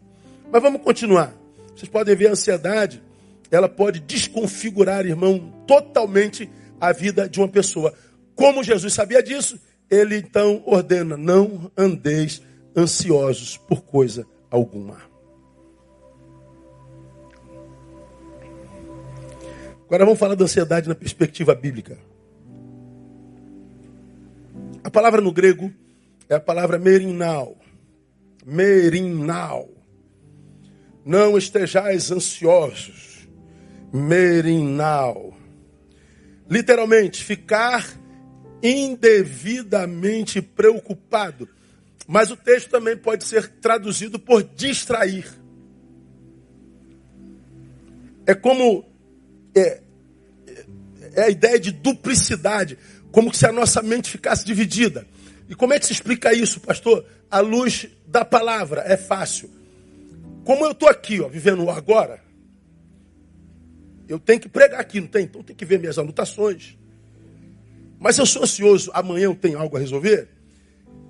[0.49, 1.35] Mas vamos continuar.
[1.75, 3.03] Vocês podem ver a ansiedade,
[3.51, 6.49] ela pode desconfigurar, irmão, totalmente
[6.81, 7.93] a vida de uma pessoa.
[8.37, 9.59] Como Jesus sabia disso,
[9.91, 12.41] ele então ordena: não andeis
[12.77, 14.99] ansiosos por coisa alguma.
[19.95, 21.97] Agora vamos falar da ansiedade na perspectiva bíblica.
[24.83, 25.73] A palavra no grego
[26.29, 27.57] é a palavra merinal.
[28.45, 29.71] Merinal.
[31.07, 33.29] Não estejais ansiosos.
[33.93, 35.33] Merinal.
[36.51, 37.89] Literalmente, ficar
[38.61, 41.49] indevidamente preocupado.
[42.05, 45.25] Mas o texto também pode ser traduzido por distrair.
[48.27, 48.93] É como
[49.55, 49.84] é,
[51.17, 52.79] é a ideia de duplicidade.
[53.11, 55.07] como se a nossa mente ficasse dividida.
[55.49, 57.05] E como é que se explica isso, pastor?
[57.31, 59.49] A luz da palavra é fácil.
[60.45, 62.21] Como eu estou aqui, ó, vivendo agora,
[64.09, 65.25] eu tenho que pregar aqui, não tem?
[65.25, 66.77] Então tem que ver minhas anotações.
[67.99, 70.29] Mas eu sou ansioso, amanhã eu tenho algo a resolver.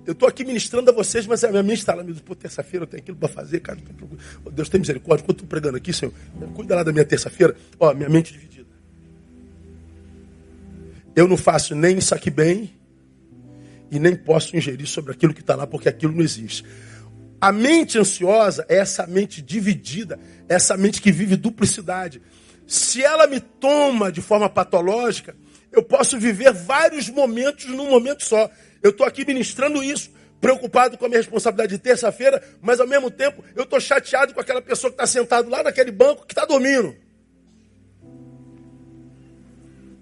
[0.05, 2.83] Eu estou aqui ministrando a vocês, mas a minha mente está lá, meu Pô, terça-feira
[2.83, 3.79] eu tenho aquilo para fazer, cara.
[4.51, 5.23] Deus tem misericórdia.
[5.23, 6.13] Enquanto estou pregando aqui, Senhor,
[6.53, 7.55] cuida lá da minha terça-feira.
[7.79, 8.54] Ó, minha mente dividida.
[11.15, 12.73] Eu não faço nem isso aqui bem
[13.89, 16.65] e nem posso ingerir sobre aquilo que está lá, porque aquilo não existe.
[17.39, 22.21] A mente ansiosa é essa mente dividida, é essa mente que vive duplicidade.
[22.67, 25.35] Se ela me toma de forma patológica,
[25.71, 28.49] eu posso viver vários momentos num momento só.
[28.81, 33.09] Eu estou aqui ministrando isso, preocupado com a minha responsabilidade de terça-feira, mas ao mesmo
[33.11, 36.45] tempo eu estou chateado com aquela pessoa que está sentado lá naquele banco que está
[36.45, 36.95] dormindo.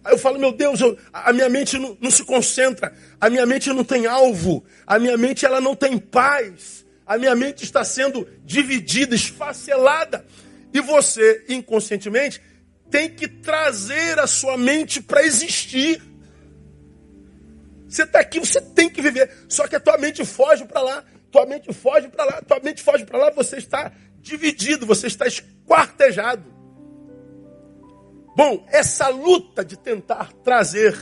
[0.04, 3.46] Aí eu falo, meu Deus, eu, a minha mente não, não, se concentra, a minha
[3.46, 7.84] mente não tem alvo, a minha mente ela não tem paz, a minha mente está
[7.86, 10.26] sendo dividida, esfacelada.
[10.74, 12.42] E você, inconscientemente,
[12.90, 16.02] tem que trazer a sua mente para existir.
[17.88, 19.32] Você está aqui, você tem que viver.
[19.48, 22.82] Só que a tua mente foge para lá, tua mente foge para lá, tua mente
[22.82, 26.44] foge para lá, você está dividido, você está esquartejado.
[28.36, 30.98] Bom, essa luta de tentar trazer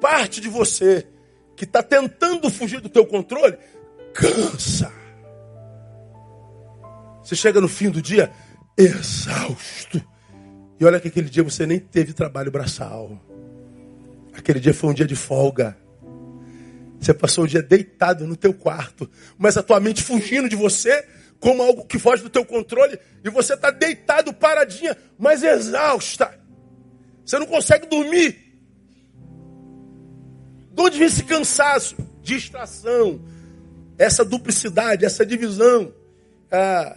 [0.00, 1.06] parte de você
[1.54, 3.58] que está tentando fugir do teu controle,
[4.14, 4.90] cansa.
[7.22, 8.32] Você chega no fim do dia
[8.76, 10.02] exausto.
[10.78, 13.20] E olha que aquele dia você nem teve trabalho braçal.
[14.32, 15.76] Aquele dia foi um dia de folga.
[16.98, 21.06] Você passou o dia deitado no teu quarto, mas a tua mente fugindo de você
[21.40, 26.38] como algo que foge do teu controle, e você está deitado, paradinha, mas exausta.
[27.24, 28.36] Você não consegue dormir.
[30.72, 31.96] De onde vem esse cansaço?
[32.22, 33.20] Distração.
[33.98, 35.92] Essa duplicidade, essa divisão.
[36.52, 36.96] Ah,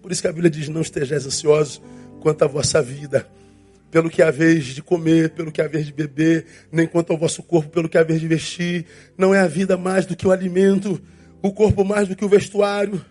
[0.00, 1.82] por isso que a Bíblia diz: não estejais ansiosos
[2.20, 3.28] quanto à vossa vida
[3.90, 7.18] pelo que há vez de comer, pelo que há vez de beber, nem quanto ao
[7.18, 8.84] vosso corpo, pelo que há vez de vestir.
[9.16, 11.00] Não é a vida mais do que o alimento,
[11.40, 13.02] o corpo mais do que o vestuário.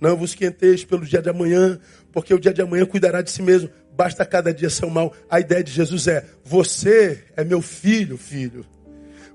[0.00, 1.78] Não vos quenteis pelo dia de amanhã,
[2.12, 3.70] porque o dia de amanhã cuidará de si mesmo.
[3.92, 5.14] Basta cada dia seu mal.
[5.28, 8.64] A ideia de Jesus é: você é meu filho, filho.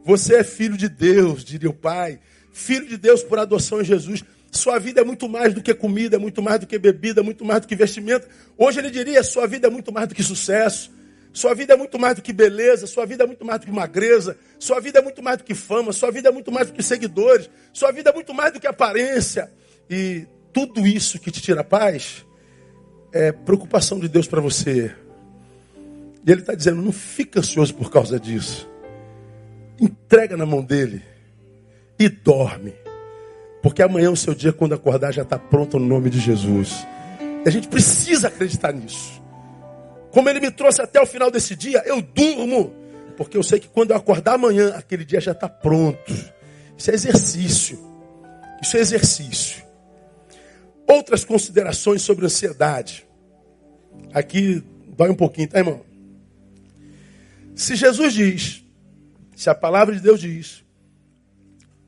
[0.05, 2.19] Você é filho de Deus, diria o Pai.
[2.51, 4.23] Filho de Deus por adoção em Jesus.
[4.51, 7.23] Sua vida é muito mais do que comida, é muito mais do que bebida, é
[7.23, 8.27] muito mais do que vestimento.
[8.57, 10.91] Hoje ele diria: sua vida é muito mais do que sucesso.
[11.33, 13.71] Sua vida é muito mais do que beleza, sua vida é muito mais do que
[13.71, 16.73] magreza, sua vida é muito mais do que fama, sua vida é muito mais do
[16.73, 19.49] que seguidores, sua vida é muito mais do que aparência.
[19.89, 22.25] E tudo isso que te tira paz
[23.11, 24.93] é preocupação de Deus para você.
[26.25, 28.69] E ele está dizendo: não fica ansioso por causa disso.
[29.79, 31.01] Entrega na mão dele
[31.99, 32.73] e dorme.
[33.61, 36.85] Porque amanhã o seu dia, quando acordar, já está pronto no nome de Jesus.
[37.45, 39.21] E a gente precisa acreditar nisso.
[40.11, 42.73] Como ele me trouxe até o final desse dia, eu durmo.
[43.15, 46.13] Porque eu sei que quando eu acordar amanhã, aquele dia já está pronto.
[46.77, 47.79] Isso é exercício.
[48.61, 49.63] Isso é exercício.
[50.91, 53.07] Outras considerações sobre ansiedade.
[54.13, 54.61] Aqui
[54.97, 55.85] vai um pouquinho, tá, irmão?
[57.55, 58.61] Se Jesus diz,
[59.33, 60.65] se a palavra de Deus diz,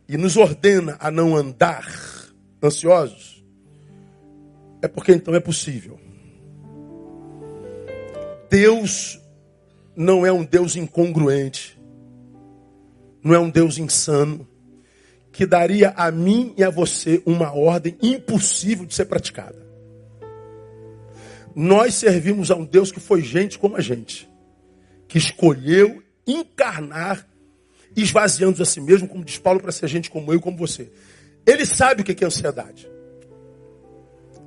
[0.07, 1.85] e nos ordena a não andar
[2.63, 3.43] ansiosos,
[4.81, 5.99] é porque então é possível.
[8.49, 9.19] Deus
[9.97, 11.77] não é um Deus incongruente,
[13.21, 14.47] não é um Deus insano,
[15.33, 19.61] que daria a mim e a você uma ordem impossível de ser praticada.
[21.55, 24.29] Nós servimos a um Deus que foi gente como a gente,
[25.07, 27.27] que escolheu encarnar
[27.95, 30.91] esvaziando a si mesmo, como diz Paulo, para ser gente como eu e como você.
[31.45, 32.89] Ele sabe o que é ansiedade.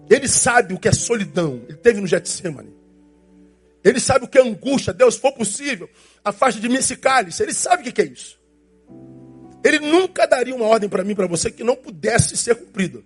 [0.08, 1.62] Ele sabe o que é solidão.
[1.68, 2.74] Ele teve no Getsemane.
[3.84, 4.92] Ele sabe o que é angústia.
[4.92, 5.88] Deus, se for possível,
[6.24, 7.42] afaste de mim esse cálice.
[7.42, 8.38] Ele sabe o que é isso.
[9.66, 13.00] Ele nunca daria uma ordem para mim, para você, que não pudesse ser cumprida.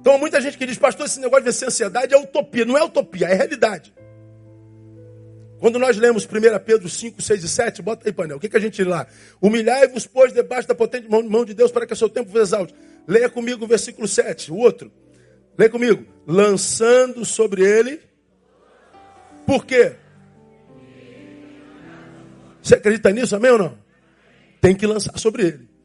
[0.00, 2.64] Então, muita gente que diz, pastor, esse negócio de vencer ansiedade é utopia.
[2.64, 3.92] Não é utopia, é realidade.
[5.58, 6.28] Quando nós lemos 1
[6.64, 8.36] Pedro 5, 6 e 7, bota aí, painel.
[8.36, 9.04] O que, que a gente lê lá?
[9.42, 12.72] Humilhai-vos, pois, debaixo da potente mão de Deus, para que o seu tempo vos exalte.
[13.08, 14.92] Leia comigo o versículo 7, o outro.
[15.58, 16.06] Leia comigo.
[16.24, 18.00] Lançando sobre ele.
[19.44, 19.96] Por quê?
[22.62, 23.78] Você acredita nisso, amém ou não?
[24.60, 25.75] Tem que lançar sobre ele.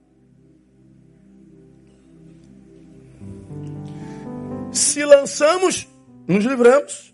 [4.72, 5.88] Se lançamos,
[6.28, 7.14] nos livramos.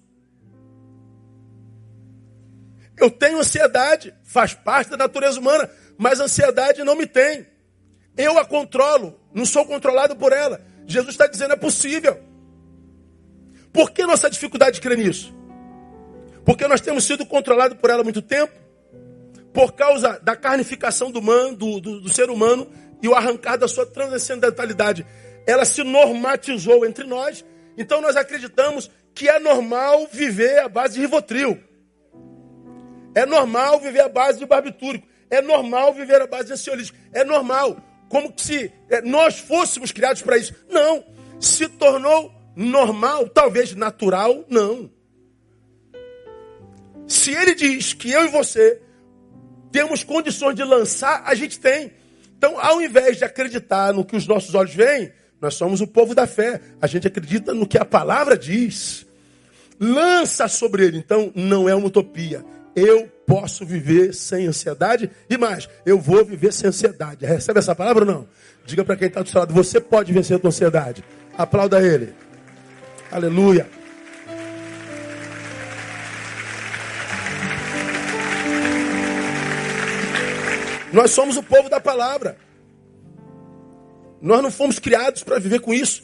[2.97, 7.45] Eu tenho ansiedade, faz parte da natureza humana, mas ansiedade não me tem.
[8.16, 10.62] Eu a controlo, não sou controlado por ela.
[10.86, 12.20] Jesus está dizendo: é possível.
[13.72, 15.36] Por que nossa dificuldade de crer nisso?
[16.43, 18.53] Porque nós temos sido controlados por ela há muito tempo,
[19.53, 23.68] por causa da carnificação do, man, do, do, do ser humano e o arrancar da
[23.68, 25.05] sua transcendentalidade.
[25.48, 27.43] Ela se normatizou entre nós,
[27.78, 31.58] então nós acreditamos que é normal viver à base de rivotril.
[33.16, 35.08] É normal viver à base de barbitúrico.
[35.30, 36.98] É normal viver à base de ansiolítico.
[37.12, 37.78] É normal.
[38.10, 40.54] Como se é, nós fôssemos criados para isso.
[40.70, 41.04] Não.
[41.39, 44.91] Se tornou normal, talvez natural, não.
[47.08, 48.82] Se ele diz que eu e você
[49.72, 51.91] temos condições de lançar, a gente tem.
[52.38, 56.15] Então, ao invés de acreditar no que os nossos olhos veem, nós somos o povo
[56.15, 56.61] da fé.
[56.81, 59.05] A gente acredita no que a palavra diz.
[59.79, 60.97] Lança sobre ele.
[60.97, 62.43] Então, não é uma utopia
[62.77, 67.25] eu posso viver sem ansiedade e mais, eu vou viver sem ansiedade.
[67.25, 68.27] Recebe essa palavra ou não?
[68.67, 71.03] Diga para quem está do seu lado, você pode vencer a tua ansiedade.
[71.35, 72.13] Aplauda ele.
[73.11, 73.67] Aleluia.
[80.93, 82.38] Nós somos o povo da palavra.
[84.22, 86.03] Nós não fomos criados para viver com isso.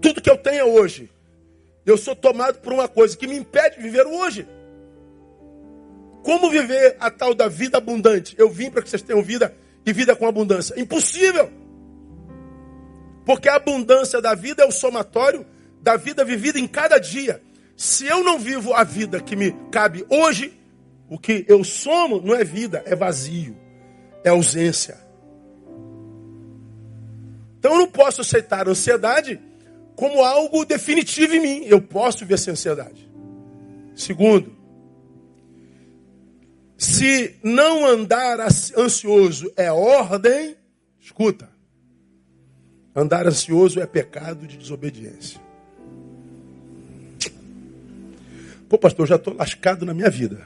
[0.00, 1.10] Tudo que eu tenho hoje,
[1.84, 4.46] eu sou tomado por uma coisa que me impede de viver hoje.
[6.22, 8.34] Como viver a tal da vida abundante?
[8.38, 10.78] Eu vim para que vocês tenham vida e vida com abundância.
[10.80, 11.50] Impossível!
[13.24, 15.44] Porque a abundância da vida é o somatório
[15.80, 17.42] da vida vivida em cada dia.
[17.76, 20.58] Se eu não vivo a vida que me cabe hoje,
[21.08, 23.56] o que eu somo não é vida, é vazio,
[24.24, 24.96] é ausência.
[27.62, 29.40] Então eu não posso aceitar a ansiedade
[29.94, 31.64] como algo definitivo em mim.
[31.64, 33.08] Eu posso viver sem ansiedade.
[33.94, 34.52] Segundo,
[36.76, 40.56] se não andar ansioso é ordem,
[40.98, 41.48] escuta.
[42.96, 45.40] Andar ansioso é pecado de desobediência.
[48.68, 50.44] Pô, pastor, eu já estou lascado na minha vida.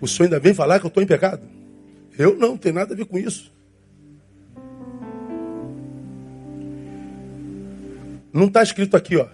[0.00, 1.48] O senhor ainda vem falar que eu estou em pecado?
[2.18, 3.54] Eu não, tem nada a ver com isso.
[8.34, 9.28] Não está escrito aqui, ó.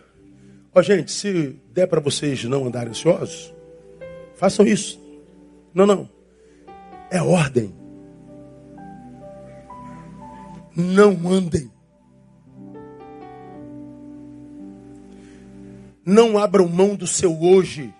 [0.74, 3.50] Ó, gente, se der para vocês não andarem ansiosos,
[4.34, 5.00] façam isso.
[5.72, 6.06] Não, não.
[7.10, 7.74] É ordem.
[10.76, 11.72] Não andem.
[16.04, 17.94] Não abram mão do seu hoje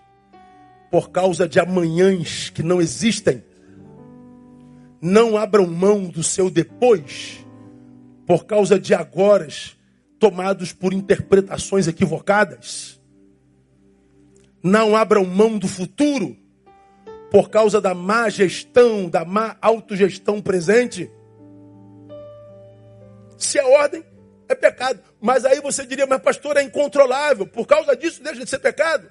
[0.91, 3.43] por causa de amanhãs que não existem.
[5.01, 7.43] Não abram mão do seu depois
[8.27, 9.80] por causa de agoras
[10.21, 13.01] tomados por interpretações equivocadas.
[14.63, 16.37] Não abram mão do futuro
[17.31, 21.11] por causa da má gestão, da má autogestão presente.
[23.39, 24.05] Se é ordem,
[24.47, 25.01] é pecado.
[25.21, 27.47] Mas aí você diria, mas pastor, é incontrolável.
[27.47, 29.09] Por causa disso, deixa de ser pecado.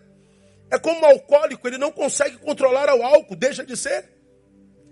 [0.70, 4.06] É como o alcoólico, ele não consegue controlar o álcool, deixa de ser.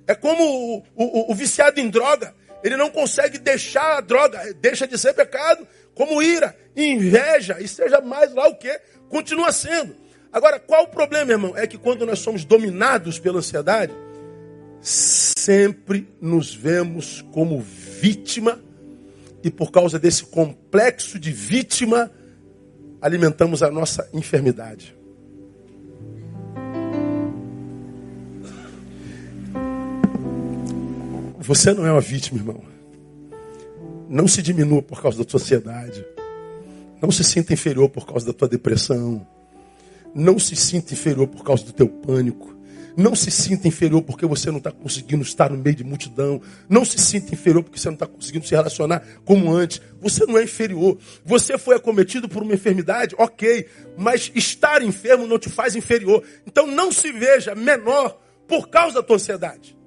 [0.08, 4.88] É como o, o, o viciado em droga, ele não consegue deixar a droga, deixa
[4.88, 5.68] de ser pecado.
[5.98, 8.80] Como ira, inveja, e seja mais lá o que,
[9.10, 9.96] continua sendo.
[10.32, 11.58] Agora, qual o problema, irmão?
[11.58, 13.92] É que quando nós somos dominados pela ansiedade,
[14.80, 18.62] sempre nos vemos como vítima,
[19.44, 22.12] e por causa desse complexo de vítima,
[23.02, 24.96] alimentamos a nossa enfermidade.
[31.40, 32.77] Você não é uma vítima, irmão.
[34.10, 36.06] Não se diminua por causa da tua ansiedade.
[37.02, 39.26] Não se sinta inferior por causa da tua depressão.
[40.16, 42.56] Não se sinta inferior por causa do teu pânico.
[42.96, 46.42] Não se sinta inferior porque você não está conseguindo estar no meio de multidão.
[46.68, 49.80] Não se sinta inferior porque você não está conseguindo se relacionar como antes.
[50.02, 50.98] Você não é inferior.
[51.24, 53.68] Você foi acometido por uma enfermidade, ok.
[53.96, 56.24] Mas estar enfermo não te faz inferior.
[56.48, 59.78] Então não se veja menor por causa da tua ansiedade.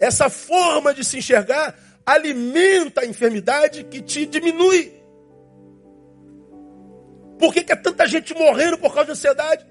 [0.00, 1.74] Essa forma de se enxergar
[2.08, 4.94] alimenta a enfermidade que te diminui.
[7.38, 9.66] Por que, que é tanta gente morrendo por causa de ansiedade?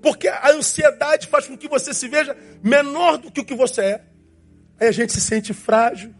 [0.00, 3.80] Porque a ansiedade faz com que você se veja menor do que o que você
[3.80, 4.04] é.
[4.78, 6.14] Aí a gente se sente frágil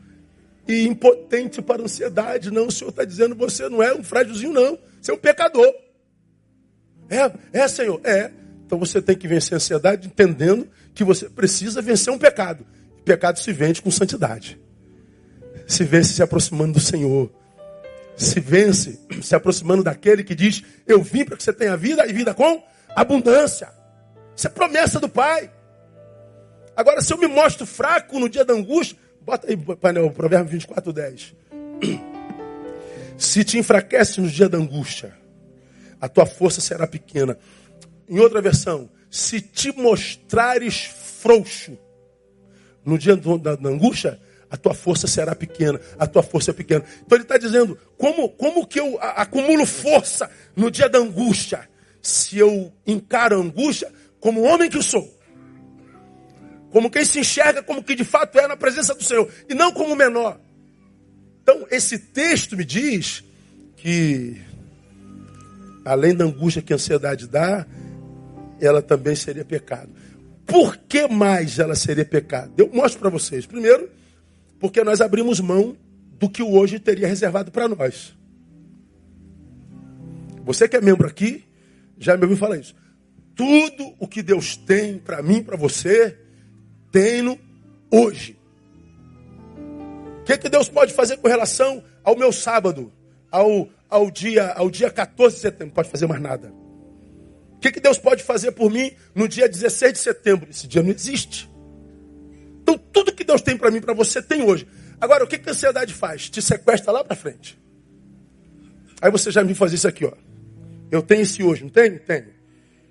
[0.67, 2.51] e impotente para a ansiedade.
[2.51, 4.77] Não, o Senhor está dizendo, você não é um frágilzinho, não.
[5.01, 5.73] Você é um pecador.
[7.09, 8.33] É, é, Senhor, é.
[8.67, 12.67] Então você tem que vencer a ansiedade entendendo que você precisa vencer um pecado.
[13.05, 14.61] Pecado se vence com santidade.
[15.67, 17.31] Se vence se aproximando do Senhor
[18.17, 22.13] se vence se aproximando daquele que diz: Eu vim para que você tenha vida e
[22.13, 22.63] vida com
[22.95, 23.69] abundância.
[24.37, 25.51] Isso é promessa do Pai.
[26.77, 30.93] Agora, se eu me mostro fraco no dia da angústia, bota aí, painel, Provérbio 24,
[30.93, 31.35] 10.
[33.17, 35.15] Se te enfraquece no dia da angústia,
[36.01, 37.39] a tua força será pequena.
[38.09, 40.85] Em outra versão, se te mostrares
[41.21, 41.79] frouxo
[42.85, 44.21] no dia da, da angústia,
[44.51, 46.85] a tua força será pequena, a tua força é pequena.
[47.05, 51.69] Então ele está dizendo, como, como que eu acumulo força no dia da angústia?
[52.01, 55.13] Se eu encaro a angústia como o homem que eu sou.
[56.71, 59.73] Como quem se enxerga como que de fato é na presença do Senhor, e não
[59.73, 60.41] como menor.
[61.43, 63.23] Então, esse texto me diz
[63.77, 64.41] que,
[65.85, 67.67] além da angústia que a ansiedade dá,
[68.61, 69.91] ela também seria pecado.
[70.47, 72.53] Por que mais ela seria pecado?
[72.57, 73.47] Eu mostro para vocês.
[73.47, 73.91] Primeiro,
[74.59, 75.77] porque nós abrimos mão
[76.19, 78.15] do que o hoje teria reservado para nós.
[80.45, 81.45] Você que é membro aqui,
[81.99, 82.75] já me ouviu falar isso.
[83.35, 86.17] Tudo o que Deus tem para mim, para você,
[86.93, 87.39] tem no
[87.91, 88.39] hoje.
[90.21, 92.93] O que, que Deus pode fazer com relação ao meu sábado,
[93.31, 95.67] ao, ao, dia, ao dia 14 de setembro?
[95.67, 96.53] Não pode fazer mais nada.
[97.65, 100.51] Que, que Deus pode fazer por mim no dia 16 de setembro?
[100.51, 101.51] Esse dia não existe.
[102.61, 104.67] Então, tudo que Deus tem para mim, para você, tem hoje.
[105.01, 106.29] Agora, o que, que a ansiedade faz?
[106.29, 107.59] Te sequestra lá para frente.
[109.01, 110.13] Aí você já me faz isso aqui, ó.
[110.91, 111.99] Eu tenho esse hoje, não tenho?
[112.01, 112.27] Tenho.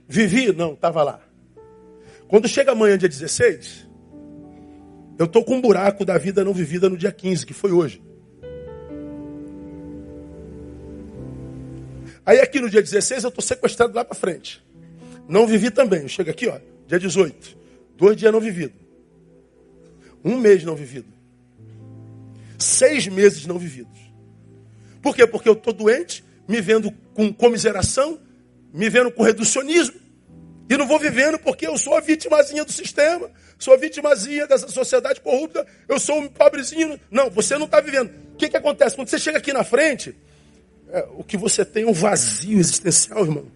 [0.08, 0.52] Vivi?
[0.52, 1.22] Não, estava lá.
[2.28, 3.88] Quando chega amanhã, dia 16,
[5.20, 8.02] eu estou com um buraco da vida não vivida no dia 15, que foi hoje.
[12.26, 14.64] Aí aqui no dia 16 eu estou sequestrado lá para frente.
[15.28, 16.08] Não vivi também.
[16.08, 17.58] Chega aqui, ó, dia 18.
[17.98, 18.82] Dois dias não vividos.
[20.24, 21.08] Um mês não vivido.
[22.58, 24.00] Seis meses não vividos.
[25.02, 25.28] Por quê?
[25.28, 28.20] Porque eu estou doente, me vendo com comiseração,
[28.74, 30.00] me vendo com reducionismo,
[30.70, 34.68] e não vou vivendo porque eu sou a vítimazinha do sistema, sou a vítimazinha dessa
[34.70, 37.00] sociedade corrupta, eu sou um pobrezinho.
[37.12, 38.12] Não, você não está vivendo.
[38.34, 38.96] O que, que acontece?
[38.96, 40.16] Quando você chega aqui na frente,
[40.94, 43.48] é, o que você tem é um vazio existencial, irmão.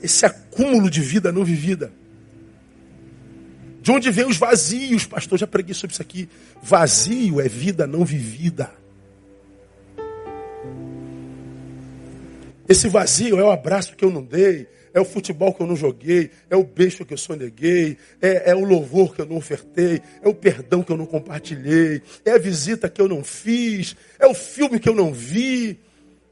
[0.00, 1.92] Esse acúmulo de vida não vivida.
[3.82, 5.06] De onde vem os vazios?
[5.06, 6.28] Pastor, já preguei sobre isso aqui.
[6.62, 8.70] Vazio é vida não vivida.
[12.68, 15.76] Esse vazio é o abraço que eu não dei, é o futebol que eu não
[15.76, 20.02] joguei, é o beijo que eu soneguei, é, é, o louvor que eu não ofertei,
[20.22, 24.26] é o perdão que eu não compartilhei, é a visita que eu não fiz, é
[24.26, 25.78] o filme que eu não vi,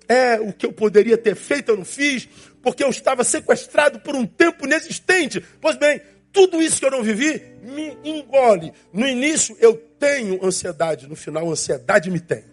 [0.08, 2.28] é o que eu poderia ter feito eu não fiz,
[2.62, 5.44] porque eu estava sequestrado por um tempo inexistente.
[5.60, 6.00] Pois bem,
[6.32, 8.72] tudo isso que eu não vivi me engole.
[8.92, 12.44] No início eu tenho ansiedade, no final a ansiedade me tem.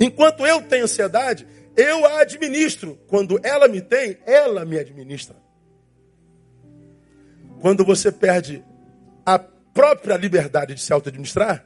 [0.00, 1.46] Enquanto eu tenho ansiedade,
[1.78, 2.98] eu a administro.
[3.06, 5.36] Quando ela me tem, ela me administra.
[7.60, 8.64] Quando você perde
[9.24, 11.64] a própria liberdade de se auto-administrar,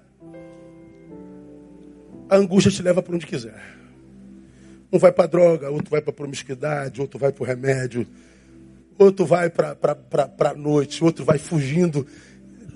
[2.29, 3.61] a angústia te leva para onde quiser.
[4.93, 8.07] Um vai para droga, outro vai para promiscuidade, outro vai para o remédio,
[8.99, 9.77] outro vai para
[10.51, 12.07] a noite, outro vai fugindo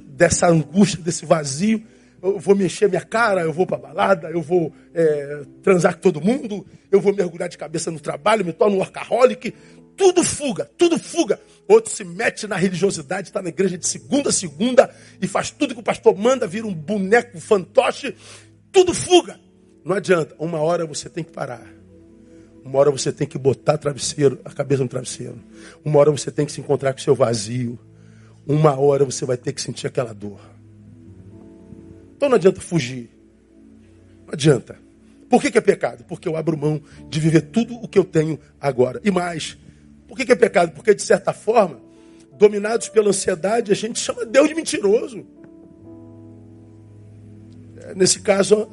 [0.08, 1.84] dessa angústia, desse vazio
[2.22, 6.20] eu vou mexer minha cara, eu vou para balada, eu vou é, transar com todo
[6.20, 9.54] mundo, eu vou mergulhar de cabeça no trabalho, me torno um workaholic.
[9.96, 11.40] Tudo fuga, tudo fuga.
[11.66, 15.74] Outro se mete na religiosidade, está na igreja de segunda a segunda e faz tudo
[15.74, 18.14] que o pastor manda, vira um boneco fantoche.
[18.70, 19.40] Tudo fuga.
[19.84, 20.34] Não adianta.
[20.38, 21.66] Uma hora você tem que parar.
[22.62, 25.38] Uma hora você tem que botar travesseiro, a cabeça no travesseiro.
[25.84, 27.78] Uma hora você tem que se encontrar com o seu vazio.
[28.46, 30.40] Uma hora você vai ter que sentir aquela dor.
[32.16, 33.10] Então não adianta fugir.
[34.26, 34.78] Não adianta.
[35.28, 36.04] Por que, que, é pecado?
[36.04, 39.00] Porque eu abro mão de viver tudo o que eu tenho agora.
[39.04, 39.58] E mais,
[40.08, 40.72] por que, que é pecado?
[40.72, 41.80] Porque, de certa forma,
[42.38, 45.26] dominados pela ansiedade, a gente chama Deus de mentiroso.
[47.78, 48.68] É, nesse caso,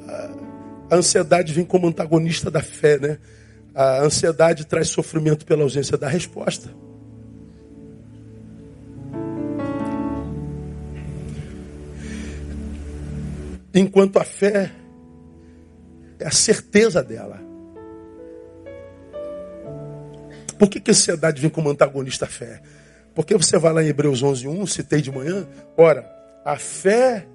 [0.90, 3.18] a ansiedade vem como antagonista da fé, né?
[3.74, 6.70] A ansiedade traz sofrimento pela ausência da resposta.
[13.74, 14.70] Enquanto a fé
[16.18, 17.42] é a certeza dela.
[20.58, 22.62] Por que, que a ansiedade vem como antagonista à fé?
[23.14, 25.46] Porque você vai lá em Hebreus 11, 1, citei de manhã.
[25.76, 26.08] Ora,
[26.44, 27.26] a fé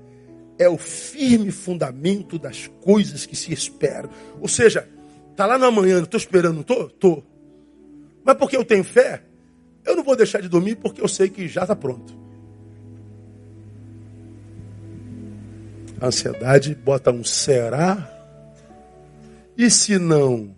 [0.58, 4.10] é o firme fundamento das coisas que se esperam.
[4.40, 4.88] Ou seja,
[5.32, 6.88] está lá no amanhã, estou esperando, estou?
[6.88, 7.24] Estou.
[8.24, 9.24] Mas porque eu tenho fé,
[9.86, 12.29] eu não vou deixar de dormir porque eu sei que já está pronto.
[16.02, 18.08] A ansiedade bota um será.
[19.58, 20.56] E se não?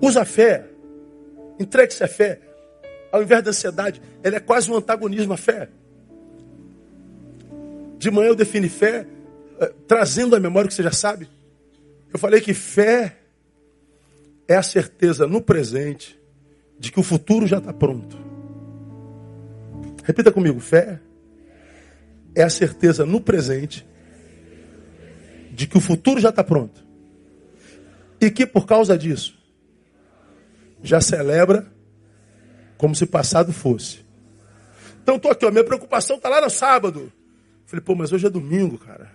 [0.00, 0.66] Usa a fé.
[1.58, 2.40] Entregue-se a fé.
[3.12, 5.70] ao invés da ansiedade, ela é quase um antagonismo à fé.
[7.98, 9.06] De manhã eu defini fé,
[9.58, 11.28] eh, trazendo à memória o que você já sabe.
[12.12, 13.16] Eu falei que fé
[14.46, 16.20] é a certeza no presente
[16.78, 18.18] de que o futuro já está pronto.
[20.04, 21.00] Repita comigo: fé
[22.36, 23.84] é a certeza no presente
[25.50, 26.84] de que o futuro já está pronto.
[28.20, 29.36] E que por causa disso,
[30.82, 31.66] já celebra
[32.76, 34.04] como se passado fosse.
[35.02, 37.10] Então estou aqui, ó, minha preocupação está lá no sábado.
[37.64, 39.10] Falei, pô, mas hoje é domingo, cara.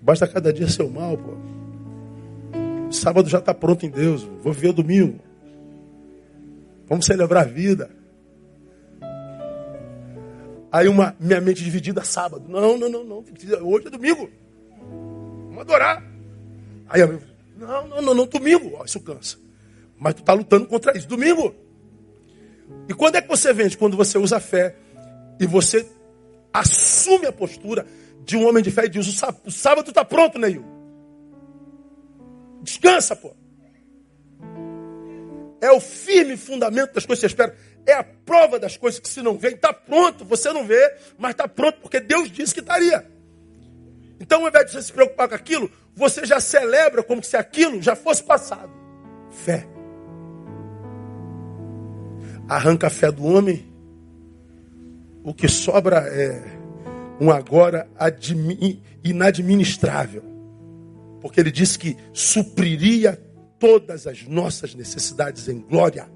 [0.00, 1.36] Basta cada dia ser mal, pô.
[2.90, 4.22] Sábado já está pronto em Deus.
[4.42, 5.20] Vou viver o domingo.
[6.88, 7.90] Vamos celebrar a vida.
[10.72, 12.44] Aí uma minha mente dividida sábado.
[12.48, 13.24] Não, não, não, não.
[13.62, 14.30] Hoje é domingo.
[15.48, 16.02] Vamos adorar.
[16.88, 17.20] Aí eu,
[17.56, 18.76] não, não, não, não, domingo.
[18.78, 19.36] Ó, isso cansa.
[19.98, 21.08] Mas tu está lutando contra isso.
[21.08, 21.54] Domingo.
[22.88, 23.76] E quando é que você vende?
[23.76, 24.76] Quando você usa a fé
[25.40, 25.86] e você
[26.52, 27.86] assume a postura
[28.24, 30.64] de um homem de fé e diz: o sábado está pronto, Neil.
[32.62, 33.34] Descansa, pô.
[35.60, 37.56] É o firme fundamento das coisas que você espera.
[37.90, 39.48] É a prova das coisas que se não vê.
[39.48, 43.04] Está pronto, você não vê, mas está pronto porque Deus disse que estaria.
[44.20, 47.82] Então, ao invés de você se preocupar com aquilo, você já celebra como se aquilo
[47.82, 48.70] já fosse passado.
[49.30, 49.66] Fé.
[52.48, 53.68] Arranca a fé do homem,
[55.24, 56.42] o que sobra é
[57.20, 57.88] um agora
[59.02, 60.22] inadministrável.
[61.20, 63.20] Porque ele disse que supriria
[63.58, 66.08] todas as nossas necessidades em glória.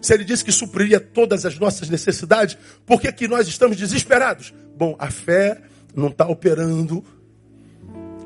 [0.00, 4.54] Se ele disse que supriria todas as nossas necessidades, por que, que nós estamos desesperados?
[4.76, 5.60] Bom, a fé
[5.94, 7.02] não está operando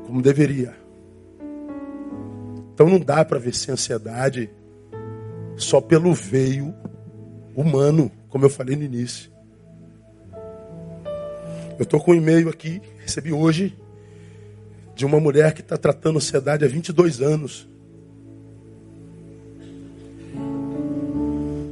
[0.07, 0.75] como deveria.
[2.75, 4.51] Então não dá para vencer a ansiedade
[5.57, 6.75] só pelo veio
[7.55, 9.31] humano, como eu falei no início.
[11.79, 13.79] Eu estou com um e-mail aqui, recebi hoje,
[14.95, 17.69] de uma mulher que está tratando ansiedade há 22 anos.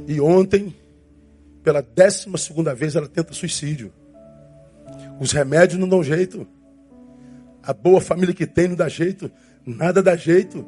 [0.09, 0.75] E ontem,
[1.63, 3.93] pela décima segunda vez, ela tenta suicídio.
[5.19, 6.47] Os remédios não dão jeito.
[7.61, 9.31] A boa família que tem não dá jeito.
[9.63, 10.67] Nada dá jeito.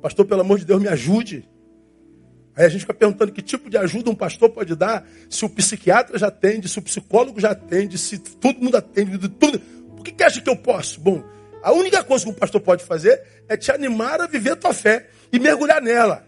[0.00, 1.46] Pastor, pelo amor de Deus, me ajude.
[2.56, 5.50] Aí a gente fica perguntando que tipo de ajuda um pastor pode dar, se o
[5.50, 9.60] psiquiatra já atende, se o psicólogo já atende, se todo mundo atende, tudo.
[9.60, 10.98] Por que, que acha que eu posso?
[10.98, 11.22] Bom,
[11.62, 14.72] a única coisa que um pastor pode fazer é te animar a viver a tua
[14.72, 16.24] fé e mergulhar nela.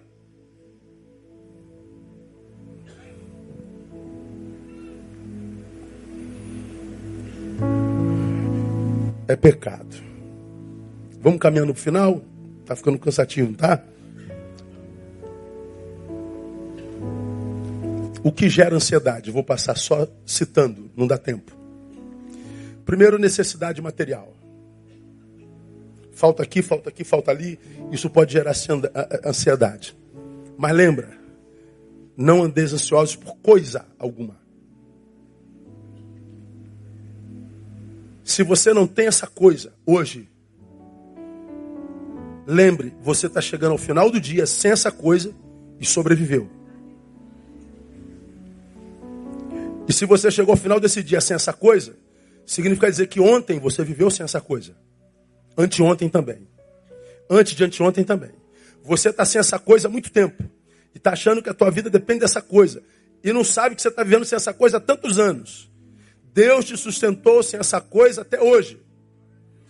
[9.28, 9.94] É pecado.
[11.20, 12.22] Vamos caminhando para o final?
[12.64, 13.84] Tá ficando cansativo, tá?
[18.24, 19.30] O que gera ansiedade?
[19.30, 21.56] Vou passar só citando, não dá tempo.
[22.84, 24.34] Primeiro, necessidade material.
[26.12, 27.58] Falta aqui, falta aqui, falta ali.
[27.92, 28.52] Isso pode gerar
[29.24, 29.96] ansiedade.
[30.56, 31.10] Mas lembra,
[32.16, 34.36] não andeis ansiosos por coisa alguma.
[38.28, 40.28] Se você não tem essa coisa hoje,
[42.46, 45.34] lembre, você está chegando ao final do dia sem essa coisa
[45.80, 46.46] e sobreviveu.
[49.88, 51.96] E se você chegou ao final desse dia sem essa coisa,
[52.44, 54.76] significa dizer que ontem você viveu sem essa coisa.
[55.56, 56.46] Anteontem também.
[57.30, 58.32] Antes de anteontem também.
[58.84, 60.44] Você está sem essa coisa há muito tempo.
[60.94, 62.82] E está achando que a tua vida depende dessa coisa.
[63.24, 65.67] E não sabe que você está vivendo sem essa coisa há tantos anos.
[66.32, 68.80] Deus te sustentou sem essa coisa até hoje.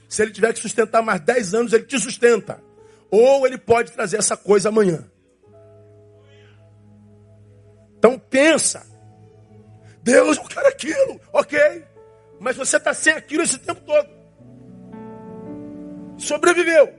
[0.08, 2.62] Se ele tiver que sustentar mais 10 anos, ele te sustenta.
[3.10, 5.04] Ou ele pode trazer essa coisa amanhã.
[7.98, 8.86] Então pensa.
[10.02, 11.20] Deus, eu quero aquilo.
[11.32, 11.58] Ok.
[12.40, 14.08] Mas você está sem aquilo esse tempo todo.
[16.16, 16.94] Sobreviveu.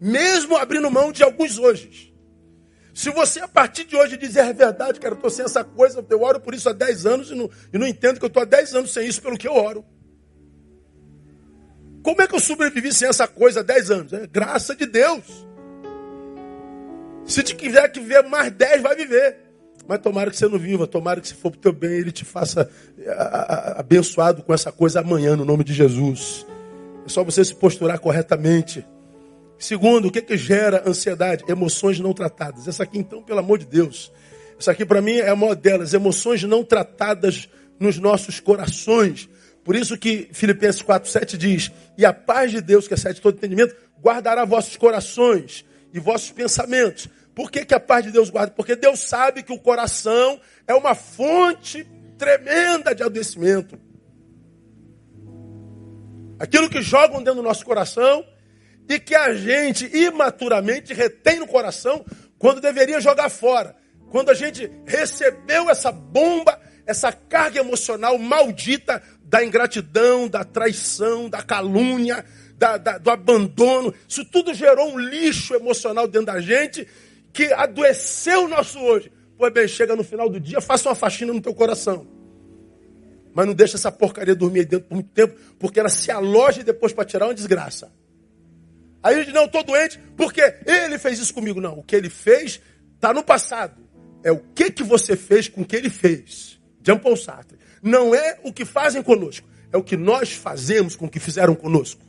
[0.00, 2.09] Mesmo abrindo mão de alguns hoje.
[3.00, 6.04] Se você a partir de hoje dizer a verdade, cara, eu estou sem essa coisa,
[6.06, 8.42] eu oro por isso há 10 anos e não, e não entendo que eu estou
[8.42, 9.82] há 10 anos sem isso pelo que eu oro.
[12.02, 14.12] Como é que eu sobrevivi sem essa coisa há 10 anos?
[14.12, 15.24] É graça de Deus.
[17.24, 19.50] Se te quiser que viver mais 10, vai viver.
[19.88, 22.12] Mas tomara que você não viva, tomara que se for para o teu bem, ele
[22.12, 22.70] te faça
[23.76, 26.46] abençoado com essa coisa amanhã, no nome de Jesus.
[27.06, 28.86] É só você se posturar corretamente.
[29.60, 31.44] Segundo, o que, que gera ansiedade?
[31.46, 32.66] Emoções não tratadas.
[32.66, 34.10] Essa aqui, então, pelo amor de Deus.
[34.58, 35.92] Essa aqui, para mim, é a maior delas.
[35.92, 37.46] Emoções não tratadas
[37.78, 39.28] nos nossos corações.
[39.62, 43.76] Por isso que Filipenses 4,7 diz: E a paz de Deus, que excede todo entendimento,
[44.02, 47.06] guardará vossos corações e vossos pensamentos.
[47.34, 48.52] Por que, que a paz de Deus guarda?
[48.52, 51.86] Porque Deus sabe que o coração é uma fonte
[52.16, 53.78] tremenda de adoecimento.
[56.38, 58.24] Aquilo que jogam dentro do nosso coração
[58.90, 62.04] e que a gente imaturamente retém no coração
[62.36, 63.76] quando deveria jogar fora.
[64.10, 71.40] Quando a gente recebeu essa bomba, essa carga emocional maldita da ingratidão, da traição, da
[71.40, 72.24] calúnia,
[72.58, 76.84] da, da, do abandono, isso tudo gerou um lixo emocional dentro da gente
[77.32, 79.12] que adoeceu o nosso hoje.
[79.38, 82.08] Pois bem, chega no final do dia, faça uma faxina no teu coração.
[83.32, 86.92] Mas não deixa essa porcaria dormir dentro por muito tempo, porque ela se aloja depois
[86.92, 87.99] para tirar uma desgraça.
[89.02, 91.60] Aí a gente, não, estou doente, porque ele fez isso comigo.
[91.60, 92.60] Não, o que ele fez
[92.94, 93.80] está no passado.
[94.22, 96.60] É o que, que você fez com o que ele fez.
[96.82, 97.58] Jean Paul Sartre.
[97.82, 101.54] Não é o que fazem conosco, é o que nós fazemos com o que fizeram
[101.54, 102.04] conosco.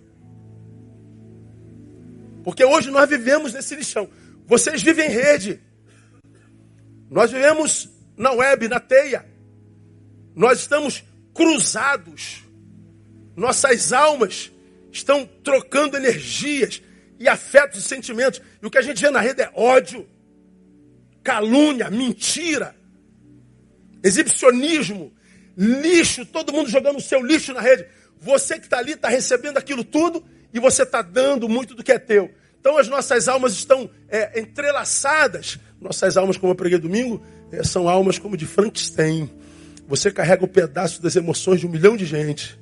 [2.44, 4.10] Porque hoje nós vivemos nesse lixão.
[4.46, 5.62] Vocês vivem em rede.
[7.10, 9.26] Nós vivemos na web, na teia.
[10.36, 12.44] Nós estamos cruzados.
[13.36, 14.51] Nossas almas
[14.92, 16.82] estão trocando energias
[17.20, 18.42] e afetos e sentimentos.
[18.62, 20.08] E o que a gente vê na rede é ódio,
[21.24, 22.76] calúnia, mentira,
[24.04, 25.14] exibicionismo,
[25.56, 27.86] lixo, todo mundo jogando o seu lixo na rede.
[28.20, 30.24] Você que está ali está recebendo aquilo tudo
[30.54, 32.32] e você está dando muito do que é teu.
[32.60, 35.60] Então as nossas almas estão é, entrelaçadas.
[35.80, 37.22] Nossas almas, como eu preguei domingo,
[37.52, 39.30] é, são almas como de Frankenstein.
[39.88, 42.61] Você carrega um pedaço das emoções de um milhão de gente.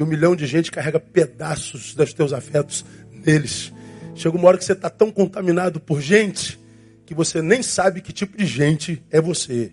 [0.00, 3.70] E um milhão de gente carrega pedaços dos teus afetos neles.
[4.14, 6.58] Chega uma hora que você está tão contaminado por gente
[7.04, 9.70] que você nem sabe que tipo de gente é você.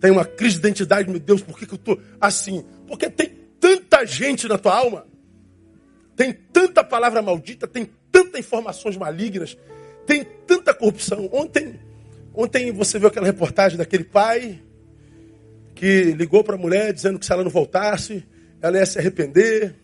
[0.00, 2.64] Tem uma crise de identidade, meu Deus, por que, que eu estou assim?
[2.86, 5.04] Porque tem tanta gente na tua alma,
[6.14, 9.58] tem tanta palavra maldita, tem tanta informações malignas,
[10.06, 11.28] tem tanta corrupção.
[11.32, 11.80] Ontem,
[12.32, 14.62] ontem você viu aquela reportagem daquele pai
[15.78, 18.24] que ligou para a mulher dizendo que se ela não voltasse,
[18.60, 19.76] ela ia se arrepender,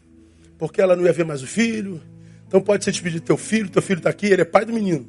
[0.59, 2.03] porque ela não ia ver mais o filho.
[2.49, 4.73] Então pode se despedir do teu filho, teu filho está aqui, ele é pai do
[4.73, 5.09] menino.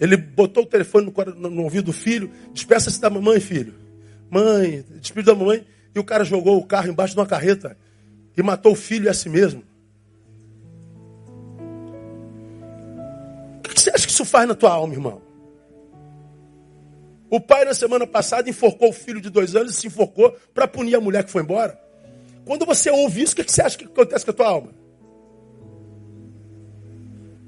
[0.00, 3.74] Ele botou o telefone no, no ouvido do filho, despeça-se da mamãe, filho.
[4.30, 5.62] Mãe, despediu da mamãe,
[5.94, 7.76] e o cara jogou o carro embaixo de uma carreta
[8.34, 9.62] e matou o filho a si mesmo.
[13.58, 15.25] O que você acha que isso faz na tua alma, irmão?
[17.28, 20.68] O pai, na semana passada, enforcou o filho de dois anos e se enforcou para
[20.68, 21.78] punir a mulher que foi embora.
[22.44, 24.70] Quando você ouve isso, o que você acha que acontece com a tua alma?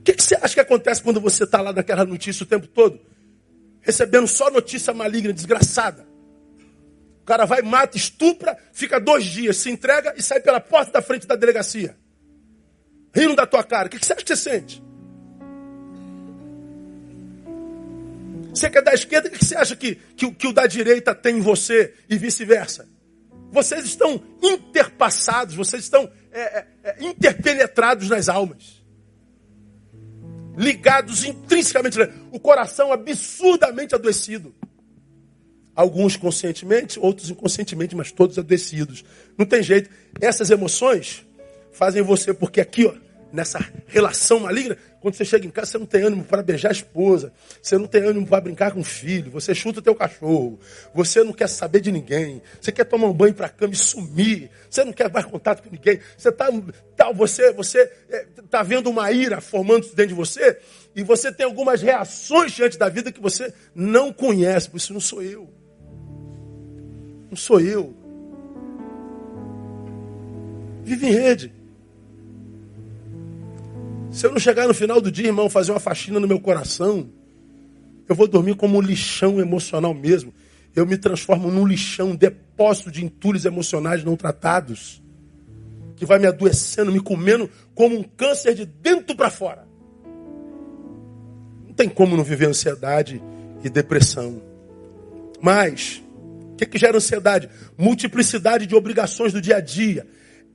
[0.01, 2.99] O que você acha que acontece quando você está lá naquela notícia o tempo todo?
[3.81, 6.07] Recebendo só notícia maligna, desgraçada.
[7.22, 11.03] O cara vai, mata, estupra, fica dois dias, se entrega e sai pela porta da
[11.03, 11.97] frente da delegacia.
[13.14, 13.87] Rindo da tua cara.
[13.87, 14.83] O que você acha que você sente?
[18.59, 21.14] Você que é da esquerda, o que você acha que, que, que o da direita
[21.14, 22.88] tem em você e vice-versa?
[23.52, 28.82] Vocês estão interpassados, vocês estão é, é, é, interpenetrados nas almas.
[30.56, 31.98] Ligados intrinsecamente.
[32.32, 34.52] O coração absurdamente adoecido.
[35.72, 39.04] Alguns conscientemente, outros inconscientemente, mas todos adoecidos.
[39.38, 39.88] Não tem jeito.
[40.20, 41.24] Essas emoções
[41.70, 42.94] fazem você, porque aqui, ó,
[43.33, 46.72] nessa relação maligna, quando você chega em casa, você não tem ânimo para beijar a
[46.72, 50.59] esposa, você não tem ânimo para brincar com o filho, você chuta o teu cachorro,
[50.95, 53.76] você não quer saber de ninguém, você quer tomar um banho para a cama e
[53.76, 56.49] sumir, você não quer mais contato com ninguém, você está
[56.97, 60.59] tá, você, você é, tá vendo uma ira formando-se dentro de você,
[60.97, 65.01] e você tem algumas reações diante da vida que você não conhece, por isso não
[65.01, 65.49] sou eu.
[67.31, 67.95] Não sou eu.
[70.83, 71.57] Vive em rede.
[74.18, 77.08] Se eu não chegar no final do dia, irmão, fazer uma faxina no meu coração,
[78.08, 80.34] eu vou dormir como um lixão emocional mesmo.
[80.74, 85.00] Eu me transformo num lixão, um depósito de entulhos emocionais não tratados,
[85.94, 89.68] que vai me adoecendo, me comendo como um câncer de dentro para fora.
[91.64, 93.22] Não tem como não viver ansiedade
[93.62, 94.42] e depressão.
[95.40, 96.02] Mas,
[96.54, 97.48] o que, que gera ansiedade?
[97.78, 100.04] Multiplicidade de obrigações do dia a dia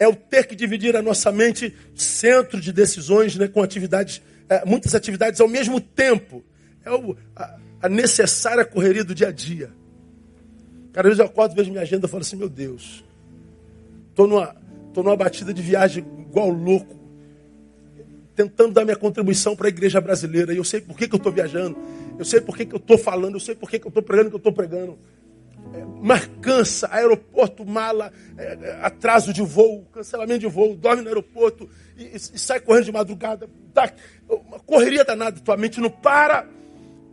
[0.04, 4.66] é o ter que dividir a nossa mente centro de decisões né, com atividades, é,
[4.66, 6.44] muitas atividades ao mesmo tempo.
[6.84, 9.72] É o, a, a, necessária correria do dia a dia.
[10.92, 13.04] Cara, às vezes eu acordo, vejo minha agenda e falo assim, meu Deus,
[14.10, 14.56] estou numa,
[14.94, 17.00] tô numa batida de viagem igual louco,
[18.36, 20.54] tentando dar minha contribuição para a igreja brasileira.
[20.54, 21.78] E eu sei por que, que eu estou viajando,
[22.20, 24.04] eu sei por que, que eu estou falando, eu sei por que, que eu estou
[24.04, 25.00] pregando o que eu estou pregando.
[26.02, 31.70] Mas cansa, aeroporto, mala, é, é, atraso de voo, cancelamento de voo, dorme no aeroporto
[31.98, 33.50] e, e, e sai correndo de madrugada,
[34.28, 36.48] uma correria danada, tua mente não para.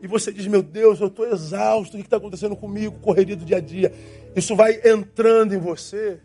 [0.03, 2.99] E você diz, meu Deus, eu estou exausto, o que está acontecendo comigo?
[3.01, 3.93] Correria do dia a dia.
[4.35, 6.19] Isso vai entrando em você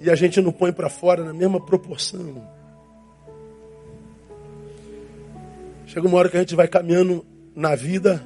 [0.00, 2.48] e a gente não põe para fora na mesma proporção.
[5.86, 7.24] Chega uma hora que a gente vai caminhando
[7.54, 8.24] na vida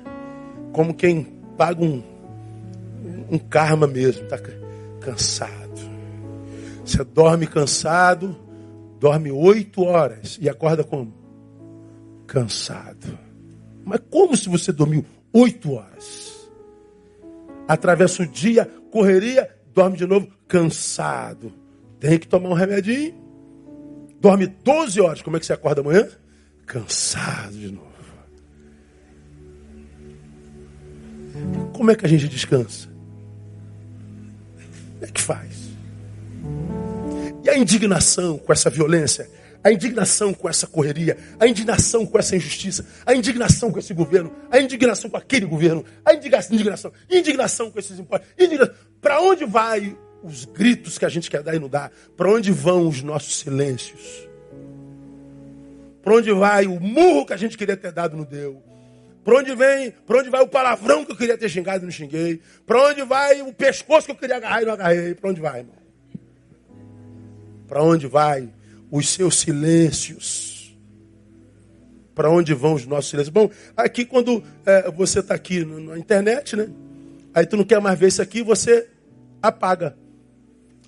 [0.72, 1.24] como quem
[1.56, 2.02] paga um,
[3.30, 4.38] um karma mesmo, está
[5.00, 5.80] cansado.
[6.84, 8.36] Você dorme cansado,
[9.00, 11.12] dorme oito horas e acorda como?
[12.26, 13.18] Cansado.
[13.84, 16.48] Mas como se você dormiu oito horas?
[17.66, 21.52] Atravessa o dia, correria, dorme de novo, cansado.
[21.98, 23.14] Tem que tomar um remedinho.
[24.20, 25.22] Dorme 12 horas.
[25.22, 26.06] Como é que você acorda amanhã?
[26.66, 27.94] Cansado de novo.
[31.72, 32.93] Como é que a gente descansa?
[35.05, 35.52] É que faz?
[37.44, 39.28] E a indignação com essa violência?
[39.62, 41.18] A indignação com essa correria?
[41.38, 42.86] A indignação com essa injustiça?
[43.05, 44.32] A indignação com esse governo?
[44.50, 45.84] A indignação com aquele governo?
[46.05, 48.28] A indignação, indignação, indignação com esses impostos?
[49.00, 51.90] Para onde vai os gritos que a gente quer dar e não dá?
[52.16, 54.26] Para onde vão os nossos silêncios?
[56.02, 58.62] Para onde vai o murro que a gente queria ter dado no deu?
[59.24, 59.90] Para onde vem?
[60.06, 62.42] Para onde vai o palavrão que eu queria ter xingado e não xinguei?
[62.66, 65.14] Para onde vai o pescoço que eu queria agarrar e não agarrei?
[65.14, 65.76] Para onde vai, irmão?
[67.66, 68.52] Para onde vai
[68.90, 70.76] os seus silêncios?
[72.14, 73.32] Para onde vão os nossos silêncios?
[73.32, 76.68] Bom, aqui quando é, você está aqui na internet, né?
[77.32, 78.88] Aí tu não quer mais ver isso aqui, você
[79.42, 79.96] apaga.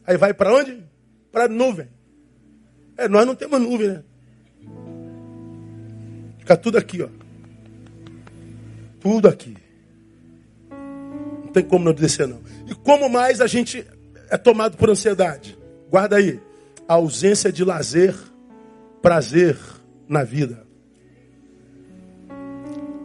[0.06, 0.84] Aí vai para onde?
[1.32, 1.88] Para a nuvem.
[2.98, 4.04] É, nós não temos nuvem, né?
[6.38, 7.08] Fica tudo aqui, ó.
[9.06, 9.56] Tudo aqui.
[10.68, 12.40] Não tem como não descer, não.
[12.66, 13.86] E como mais a gente
[14.28, 15.56] é tomado por ansiedade?
[15.88, 16.40] Guarda aí.
[16.88, 18.16] A ausência de lazer,
[19.00, 19.56] prazer
[20.08, 20.66] na vida.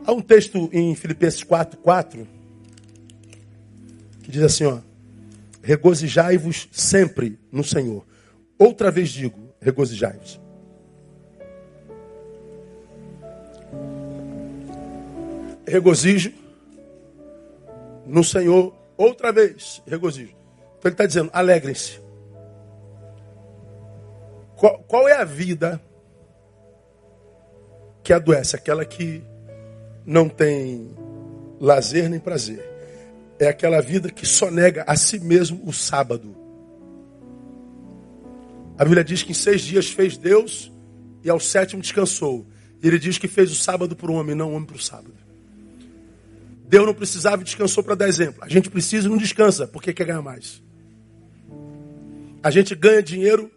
[0.04, 2.28] Há um texto em Filipenses 4, 4
[4.24, 4.80] que diz assim, ó.
[5.62, 8.04] Regozijai-vos sempre no Senhor.
[8.58, 10.41] Outra vez digo, regozijai-vos.
[15.72, 16.34] Regozijo
[18.06, 19.82] no Senhor outra vez.
[19.88, 20.36] Regozijo.
[20.78, 22.00] Então ele está dizendo: alegrem-se.
[24.56, 25.82] Qual, qual é a vida
[28.04, 28.56] que adoece?
[28.56, 29.24] Aquela que
[30.06, 30.94] não tem
[31.60, 32.70] lazer nem prazer.
[33.40, 36.36] É aquela vida que só nega a si mesmo o sábado.
[38.78, 40.72] A Bíblia diz que em seis dias fez Deus
[41.24, 42.46] e ao sétimo descansou.
[42.82, 44.82] E ele diz que fez o sábado para o homem, não o homem para o
[44.82, 45.31] sábado.
[46.72, 48.42] Deus não precisava e descansou para dar exemplo.
[48.42, 50.64] A gente precisa e não descansa, porque quer ganhar mais.
[52.42, 53.52] A gente ganha dinheiro,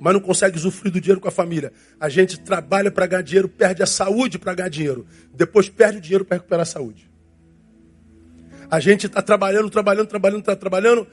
[0.00, 1.72] mas não consegue usufruir do dinheiro com a família.
[2.00, 5.06] A gente trabalha para ganhar dinheiro, perde a saúde para ganhar dinheiro.
[5.32, 7.08] Depois perde o dinheiro para recuperar a saúde.
[8.68, 11.06] A gente está trabalhando, trabalhando, trabalhando, está trabalhando,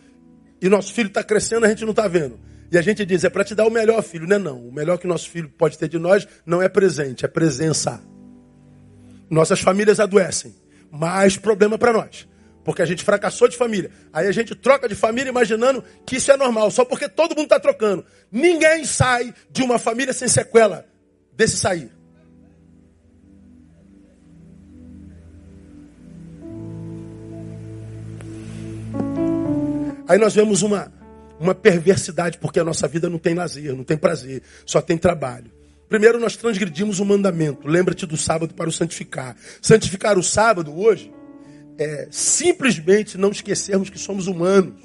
[0.60, 2.40] e nosso filho está crescendo, a gente não está vendo.
[2.72, 4.28] E a gente diz, é para te dar o melhor, filho.
[4.28, 4.68] Não é não.
[4.68, 8.02] O melhor que nosso filho pode ter de nós não é presente, é presença.
[9.30, 10.56] Nossas famílias adoecem.
[10.92, 12.28] Mais problema para nós.
[12.64, 13.92] Porque a gente fracassou de família.
[14.12, 17.46] Aí a gente troca de família imaginando que isso é normal, só porque todo mundo
[17.46, 18.04] está trocando.
[18.32, 20.86] Ninguém sai de uma família sem sequela
[21.32, 21.92] desse sair.
[30.08, 30.92] Aí nós vemos uma,
[31.40, 35.52] uma perversidade, porque a nossa vida não tem lazer, não tem prazer, só tem trabalho.
[35.88, 37.68] Primeiro, nós transgredimos o mandamento.
[37.68, 39.36] Lembra-te do sábado para o santificar.
[39.62, 41.14] Santificar o sábado hoje
[41.78, 44.82] é simplesmente não esquecermos que somos humanos.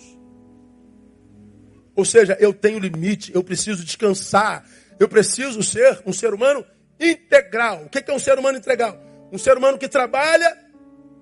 [1.94, 4.64] Ou seja, eu tenho limite, eu preciso descansar,
[4.98, 6.64] eu preciso ser um ser humano
[6.98, 7.84] integral.
[7.84, 9.00] O que é um ser humano integral?
[9.32, 10.56] Um ser humano que trabalha,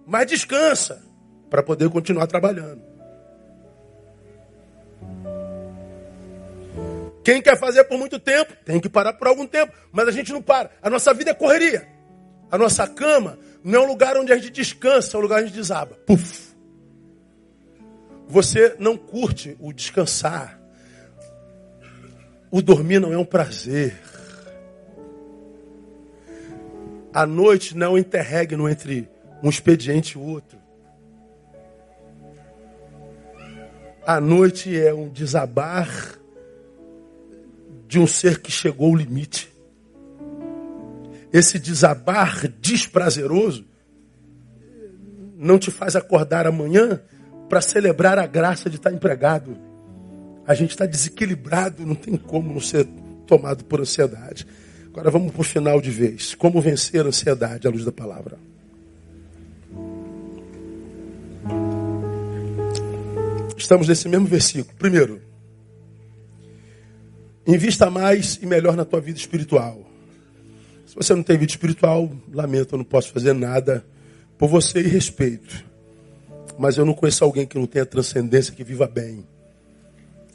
[0.07, 1.05] mas descansa
[1.49, 2.88] para poder continuar trabalhando.
[7.29, 9.71] Quem quer fazer por muito tempo, tem que parar por algum tempo.
[9.93, 10.71] Mas a gente não para.
[10.81, 11.87] A nossa vida é correria.
[12.51, 15.45] A nossa cama não é um lugar onde a gente descansa, é um lugar onde
[15.45, 15.95] a gente desaba.
[16.07, 16.55] Puf.
[18.29, 20.59] Você não curte o descansar.
[22.51, 24.01] O dormir não é um prazer.
[27.13, 29.07] A noite não interregno entre
[29.43, 30.59] um expediente e outro.
[34.07, 36.18] A noite é um desabar
[37.89, 39.51] de um ser que chegou ao limite.
[41.33, 43.65] Esse desabar desprazeroso
[45.37, 47.01] não te faz acordar amanhã
[47.49, 49.57] para celebrar a graça de estar empregado.
[50.47, 52.87] A gente está desequilibrado, não tem como não ser
[53.27, 54.47] tomado por ansiedade.
[54.87, 56.35] Agora vamos para o final de vez.
[56.35, 58.39] Como vencer a ansiedade à luz da palavra?
[63.57, 64.77] Estamos nesse mesmo versículo.
[64.79, 65.28] Primeiro,
[67.55, 69.81] invista mais e melhor na tua vida espiritual.
[70.87, 73.85] Se você não tem vida espiritual, lamento, eu não posso fazer nada
[74.37, 75.65] por você e respeito.
[76.59, 79.25] Mas eu não conheço alguém que não tenha transcendência, que viva bem.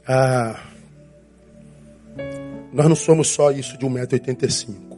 [0.07, 0.59] Ah,
[2.71, 4.93] nós não somos só isso de 1,85m.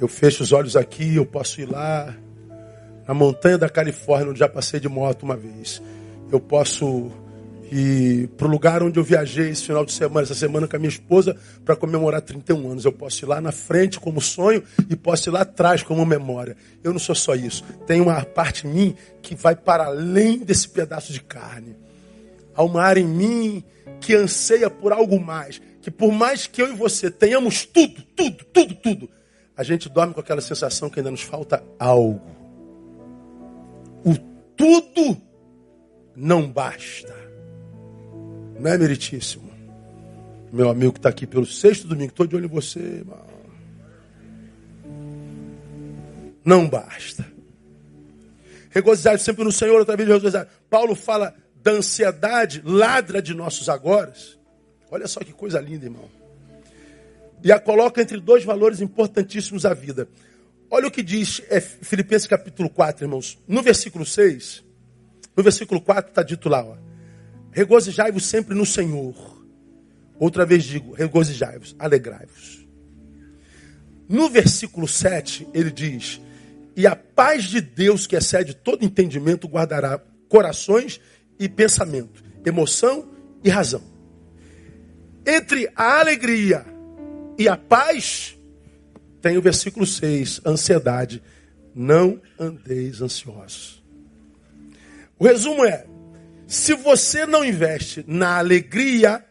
[0.00, 2.14] Eu fecho os olhos aqui, eu posso ir lá
[3.06, 5.82] na montanha da Califórnia, onde já passei de moto uma vez.
[6.30, 7.10] Eu posso
[7.72, 10.78] ir para o lugar onde eu viajei esse final de semana, essa semana com a
[10.78, 12.84] minha esposa, para comemorar 31 anos.
[12.84, 16.54] Eu posso ir lá na frente como sonho e posso ir lá atrás como memória.
[16.84, 17.64] Eu não sou só isso.
[17.86, 21.74] Tem uma parte em mim que vai para além desse pedaço de carne.
[22.54, 23.64] Há uma área em mim
[24.00, 25.60] que anseia por algo mais.
[25.80, 29.10] Que por mais que eu e você tenhamos tudo, tudo, tudo, tudo,
[29.56, 32.20] a gente dorme com aquela sensação que ainda nos falta algo.
[34.04, 34.14] O
[34.54, 35.16] tudo
[36.14, 37.21] não basta.
[38.62, 39.50] Não é meritíssimo?
[40.52, 43.26] Meu amigo que está aqui pelo sexto domingo, estou de olho em você, irmão.
[46.44, 47.26] Não basta.
[48.70, 50.46] Regozijar sempre no Senhor, outra vez regozijar.
[50.70, 54.12] Paulo fala da ansiedade, ladra de nossos agora.
[54.92, 56.08] Olha só que coisa linda, irmão.
[57.42, 60.06] E a coloca entre dois valores importantíssimos à vida.
[60.70, 63.36] Olha o que diz é, Filipenses capítulo 4, irmãos.
[63.48, 64.62] No versículo 6,
[65.36, 66.91] no versículo 4 está dito lá, ó.
[67.52, 69.14] Regozijai-vos sempre no Senhor.
[70.18, 72.66] Outra vez digo, regozijai-vos, alegrai-vos.
[74.08, 76.20] No versículo 7, ele diz:
[76.76, 81.00] E a paz de Deus, que excede todo entendimento, guardará corações
[81.38, 83.08] e pensamento, emoção
[83.44, 83.82] e razão.
[85.26, 86.64] Entre a alegria
[87.38, 88.36] e a paz,
[89.20, 91.22] tem o versículo 6, ansiedade.
[91.74, 93.82] Não andeis ansiosos.
[95.18, 95.86] O resumo é:
[96.52, 99.24] se você não investe na alegria,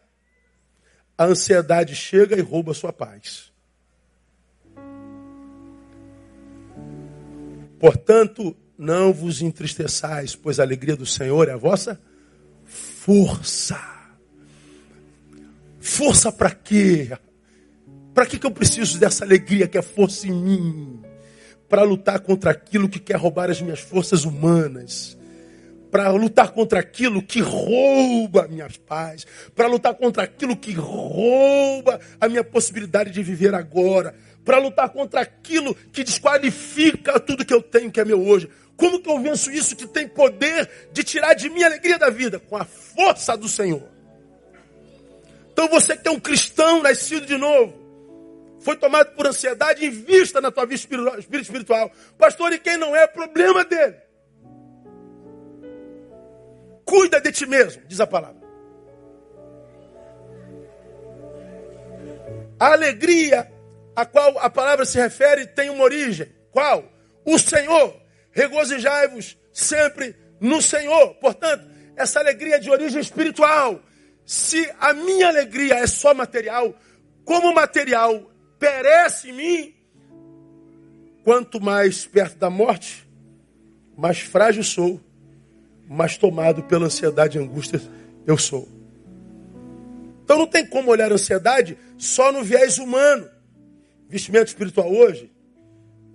[1.15, 3.51] a ansiedade chega e rouba a sua paz.
[7.79, 12.01] Portanto, não vos entristeçais, pois a alegria do Senhor é a vossa
[12.65, 13.79] força.
[15.79, 17.15] Força para quê?
[18.15, 21.03] Para que, que eu preciso dessa alegria que é força em mim?
[21.69, 25.20] Para lutar contra aquilo que quer roubar as minhas forças humanas
[25.91, 31.99] para lutar contra aquilo que rouba a minha paz, para lutar contra aquilo que rouba
[32.19, 34.15] a minha possibilidade de viver agora,
[34.45, 38.49] para lutar contra aquilo que desqualifica tudo que eu tenho, que é meu hoje.
[38.77, 42.09] Como que eu venço isso que tem poder de tirar de mim a alegria da
[42.09, 42.39] vida?
[42.39, 43.83] Com a força do Senhor.
[45.51, 47.79] Então você que é um cristão nascido de novo,
[48.61, 50.81] foi tomado por ansiedade, invista na tua vida
[51.41, 51.91] espiritual.
[52.17, 53.95] Pastor, e quem não é, problema dele.
[56.91, 58.41] Cuida de ti mesmo, diz a palavra.
[62.59, 63.49] A alegria
[63.95, 66.27] a qual a palavra se refere tem uma origem.
[66.51, 66.83] Qual?
[67.23, 67.95] O Senhor.
[68.31, 71.15] Regozijai-vos sempre no Senhor.
[71.15, 71.65] Portanto,
[71.95, 73.81] essa alegria é de origem espiritual.
[74.25, 76.75] Se a minha alegria é só material,
[77.23, 78.29] como material
[78.59, 79.75] perece em mim,
[81.23, 83.07] quanto mais perto da morte,
[83.95, 84.99] mais frágil sou
[85.93, 87.81] mas tomado pela ansiedade e angústia
[88.25, 88.65] eu sou.
[90.23, 93.27] Então não tem como olhar a ansiedade só no viés humano.
[94.07, 95.29] Investimento espiritual hoje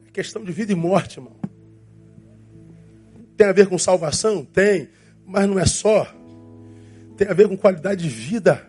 [0.07, 1.37] é questão de vida e morte, irmão.
[3.37, 4.47] Tem a ver com salvação?
[4.47, 4.89] Tem,
[5.27, 6.11] mas não é só.
[7.19, 8.67] Tem a ver com qualidade de vida.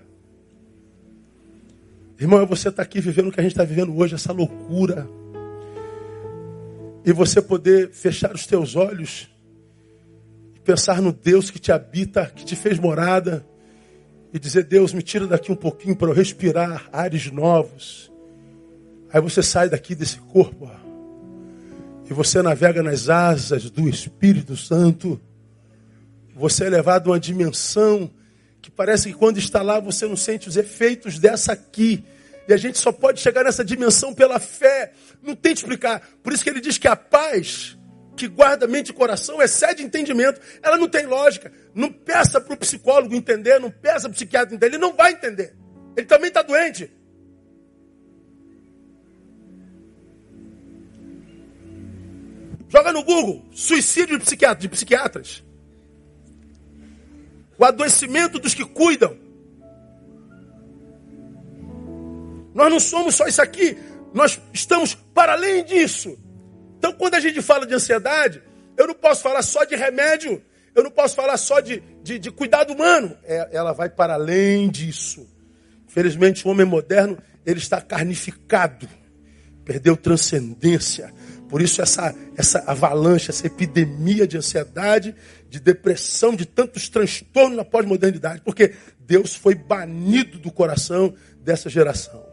[2.19, 4.33] Irmão, é você estar tá aqui vivendo o que a gente está vivendo hoje, essa
[4.33, 5.07] loucura.
[7.05, 9.29] E você poder fechar os teus olhos
[10.67, 13.47] pensar no Deus que te habita, que te fez morada,
[14.33, 18.11] e dizer: Deus, me tira daqui um pouquinho para eu respirar ares novos.
[19.13, 20.69] Aí você sai daqui desse corpo,
[22.09, 25.21] e você navega nas asas do Espírito Santo.
[26.35, 28.11] Você é levado a uma dimensão
[28.61, 32.03] que parece que quando está lá você não sente os efeitos dessa aqui.
[32.45, 34.91] E a gente só pode chegar nessa dimensão pela fé.
[35.23, 36.01] Não tem que explicar.
[36.21, 37.76] Por isso que ele diz que a paz
[38.17, 40.41] que guarda mente e coração excede entendimento.
[40.61, 41.51] Ela não tem lógica.
[41.73, 44.75] Não peça para o psicólogo entender, não peça para o psiquiatra entender.
[44.75, 45.55] Ele não vai entender.
[45.95, 46.91] Ele também está doente.
[52.69, 55.43] Joga no Google, suicídio de, psiquiatra, de psiquiatras.
[57.57, 59.17] O adoecimento dos que cuidam.
[62.53, 63.77] Nós não somos só isso aqui,
[64.13, 66.17] nós estamos para além disso.
[66.77, 68.41] Então, quando a gente fala de ansiedade,
[68.77, 70.41] eu não posso falar só de remédio,
[70.75, 73.17] eu não posso falar só de, de, de cuidado humano.
[73.23, 75.27] É, ela vai para além disso.
[75.87, 78.87] Infelizmente, o homem moderno, ele está carnificado,
[79.65, 81.11] perdeu transcendência.
[81.49, 85.15] Por isso, essa, essa avalanche, essa epidemia de ansiedade,
[85.49, 92.23] de depressão, de tantos transtornos na pós-modernidade, porque Deus foi banido do coração dessa geração.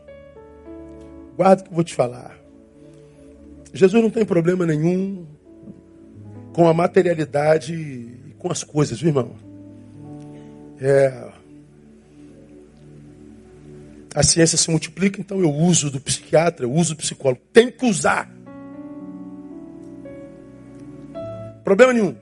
[1.36, 2.43] Guarda o que eu vou te falar.
[3.74, 5.26] Jesus não tem problema nenhum
[6.52, 9.34] com a materialidade e com as coisas, viu, irmão?
[10.80, 11.32] É,
[14.14, 17.42] a ciência se multiplica, então eu uso do psiquiatra, eu uso do psicólogo.
[17.52, 18.32] Tem que usar.
[21.62, 22.16] Problema nenhum.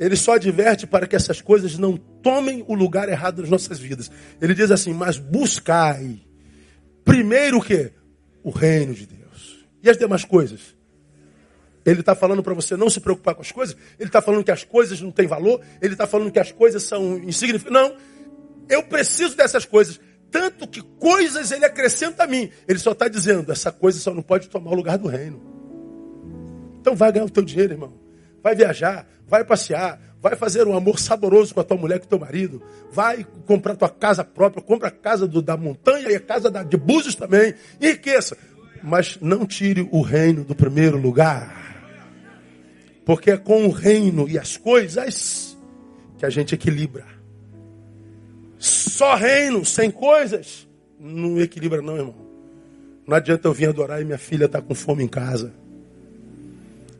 [0.00, 4.10] Ele só adverte para que essas coisas não tomem o lugar errado nas nossas vidas.
[4.40, 6.20] Ele diz assim: Mas buscai
[7.04, 7.92] primeiro o quê?
[8.42, 9.17] o reino de Deus.
[9.82, 10.76] E as demais coisas?
[11.84, 13.76] Ele está falando para você não se preocupar com as coisas?
[13.98, 15.60] Ele está falando que as coisas não têm valor?
[15.80, 17.72] Ele está falando que as coisas são insignificantes?
[17.72, 17.96] Não.
[18.68, 20.00] Eu preciso dessas coisas.
[20.30, 22.50] Tanto que coisas ele acrescenta a mim.
[22.66, 25.40] Ele só está dizendo, essa coisa só não pode tomar o lugar do reino.
[26.80, 27.94] Então vai ganhar o teu dinheiro, irmão.
[28.42, 32.08] Vai viajar, vai passear, vai fazer um amor saboroso com a tua mulher, com o
[32.08, 36.20] teu marido, vai comprar tua casa própria, compra a casa do, da montanha e a
[36.20, 38.36] casa da, de Búzios também, enriqueça.
[38.82, 41.56] Mas não tire o reino do primeiro lugar.
[43.04, 45.56] Porque é com o reino e as coisas
[46.18, 47.06] que a gente equilibra.
[48.58, 50.68] Só reino, sem coisas,
[50.98, 52.28] não equilibra não, irmão.
[53.06, 55.54] Não adianta eu vir adorar e minha filha está com fome em casa.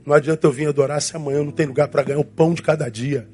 [0.07, 2.63] Não adianta eu vir adorar se amanhã não tenho lugar para ganhar o pão de
[2.63, 3.29] cada dia.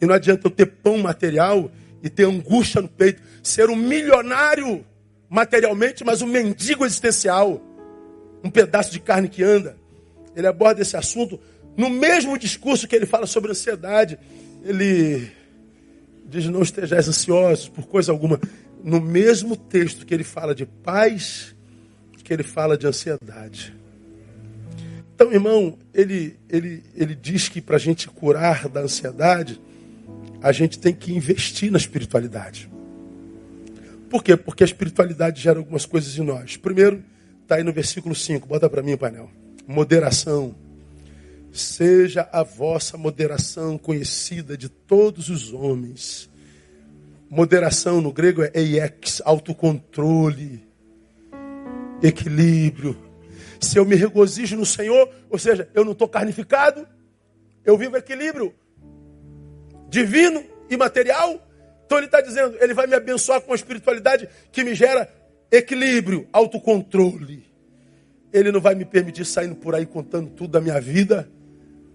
[0.00, 1.68] E não adianta eu ter pão material
[2.00, 3.20] e ter angústia no peito.
[3.42, 4.84] Ser um milionário
[5.28, 7.60] materialmente, mas um mendigo existencial.
[8.42, 9.76] Um pedaço de carne que anda.
[10.34, 11.38] Ele aborda esse assunto
[11.76, 14.18] no mesmo discurso que ele fala sobre ansiedade.
[14.64, 15.30] Ele
[16.28, 18.40] diz: Não estejais ansiosos por coisa alguma.
[18.82, 21.54] No mesmo texto que ele fala de paz,
[22.22, 23.74] que ele fala de ansiedade.
[25.14, 29.60] Então, irmão, ele, ele, ele diz que para a gente curar da ansiedade,
[30.42, 32.70] a gente tem que investir na espiritualidade.
[34.10, 34.36] Por quê?
[34.36, 36.56] Porque a espiritualidade gera algumas coisas em nós.
[36.56, 37.02] Primeiro,
[37.52, 39.30] está aí no versículo 5, bota para mim, painel.
[39.66, 40.54] Moderação.
[41.52, 46.30] Seja a vossa moderação conhecida de todos os homens.
[47.28, 50.66] Moderação no grego é eiex, autocontrole,
[52.02, 53.12] equilíbrio
[53.62, 56.86] se eu me regozijo no Senhor, ou seja, eu não estou carnificado,
[57.64, 58.52] eu vivo equilíbrio
[59.88, 61.40] divino e material.
[61.86, 65.08] Então ele está dizendo, ele vai me abençoar com a espiritualidade que me gera
[65.52, 67.44] equilíbrio, autocontrole.
[68.32, 71.28] Ele não vai me permitir saindo por aí contando tudo da minha vida,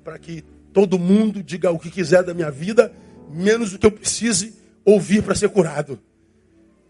[0.03, 2.93] para que todo mundo diga o que quiser da minha vida,
[3.33, 4.53] menos o que eu precise
[4.85, 5.99] ouvir para ser curado.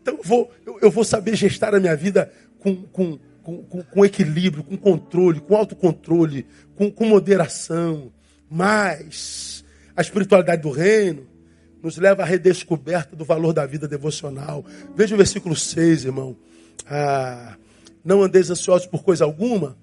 [0.01, 3.81] Então eu vou, eu, eu vou saber gestar a minha vida com, com, com, com,
[3.81, 6.45] com equilíbrio, com controle, com autocontrole,
[6.75, 8.11] com, com moderação.
[8.49, 9.63] Mas
[9.95, 11.25] a espiritualidade do reino
[11.81, 14.65] nos leva à redescoberta do valor da vida devocional.
[14.95, 16.35] Veja o versículo 6, irmão.
[16.85, 17.57] Ah,
[18.03, 19.77] não andeis ansiosos por coisa alguma,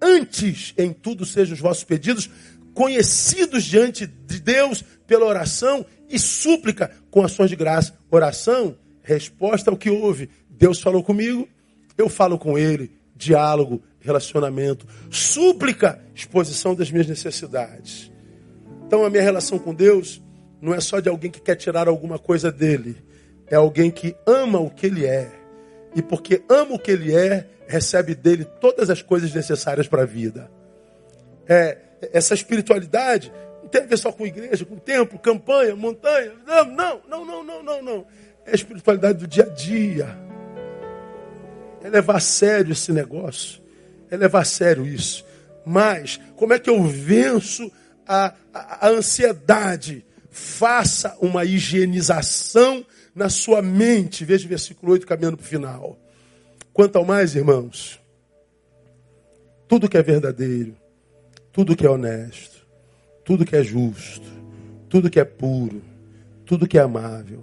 [0.00, 2.30] antes em tudo sejam os vossos pedidos
[2.74, 7.94] conhecidos diante de Deus pela oração e súplica com ações de graça.
[8.10, 10.28] Oração, resposta ao que houve.
[10.50, 11.48] Deus falou comigo,
[11.96, 18.12] eu falo com ele, diálogo, relacionamento, súplica, exposição das minhas necessidades.
[18.86, 20.22] Então a minha relação com Deus
[20.60, 22.96] não é só de alguém que quer tirar alguma coisa dele,
[23.46, 25.32] é alguém que ama o que ele é.
[25.94, 30.06] E porque ama o que ele é, recebe dele todas as coisas necessárias para a
[30.06, 30.50] vida.
[31.48, 31.78] É,
[32.12, 33.32] essa espiritualidade
[33.62, 36.32] não tem a ver só com igreja, com templo, campanha, montanha.
[36.46, 38.06] Não, não, não, não, não, não, não.
[38.44, 40.26] É a espiritualidade do dia a dia
[41.86, 43.62] é levar a sério esse negócio,
[44.10, 45.24] é levar a sério isso.
[45.64, 47.70] Mas, como é que eu venço
[48.06, 50.04] a, a, a ansiedade?
[50.30, 52.84] Faça uma higienização
[53.16, 54.24] na sua mente.
[54.24, 55.98] Veja o versículo 8 caminhando para o final.
[56.72, 57.98] Quanto ao mais, irmãos,
[59.66, 60.76] tudo que é verdadeiro,
[61.50, 62.66] tudo que é honesto,
[63.24, 64.28] tudo que é justo,
[64.90, 65.82] tudo que é puro,
[66.44, 67.42] tudo que é amável,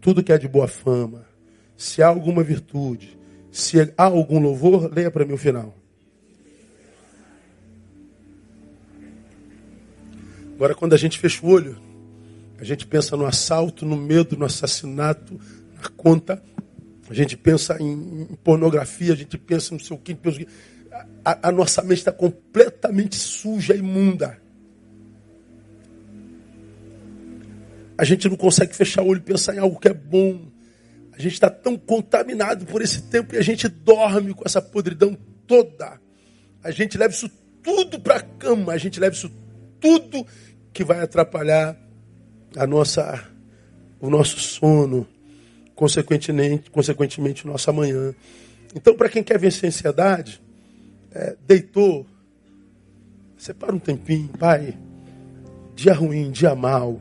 [0.00, 1.24] tudo que é de boa fama,
[1.74, 3.18] se há alguma virtude,
[3.50, 5.74] se há algum louvor, leia para mim o final.
[10.54, 11.80] Agora, quando a gente fecha o olho,
[12.60, 15.40] a gente pensa no assalto, no medo, no assassinato,
[15.82, 16.42] na conta.
[17.08, 20.28] A gente pensa em, pornografia, a gente pensa no seu quinto.
[21.24, 24.38] A, a nossa mente está completamente suja, imunda.
[27.96, 30.46] A gente não consegue fechar o olho e pensar em algo que é bom.
[31.14, 35.16] A gente está tão contaminado por esse tempo e a gente dorme com essa podridão
[35.46, 35.98] toda.
[36.62, 37.30] A gente leva isso
[37.62, 39.30] tudo para a cama, a gente leva isso
[39.80, 40.26] tudo
[40.74, 41.89] que vai atrapalhar
[42.56, 43.28] a nossa,
[44.00, 45.06] o nosso sono,
[45.74, 48.14] consequentemente, consequentemente o nosso amanhã.
[48.74, 50.40] Então, para quem quer vencer a ansiedade,
[51.12, 52.06] é, deitou,
[53.36, 54.76] separa um tempinho, pai,
[55.74, 57.00] dia ruim, dia mal,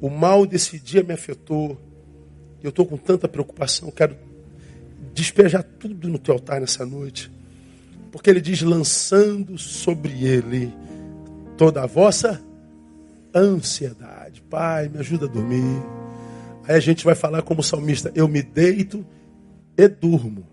[0.00, 1.78] o mal desse dia me afetou,
[2.62, 4.16] eu estou com tanta preocupação, quero
[5.12, 7.30] despejar tudo no teu altar nessa noite.
[8.10, 10.72] Porque ele diz: lançando sobre ele
[11.56, 12.42] toda a vossa
[13.34, 14.42] ansiedade.
[14.42, 15.82] Pai, me ajuda a dormir.
[16.66, 19.04] Aí a gente vai falar como salmista: eu me deito
[19.76, 20.46] e durmo.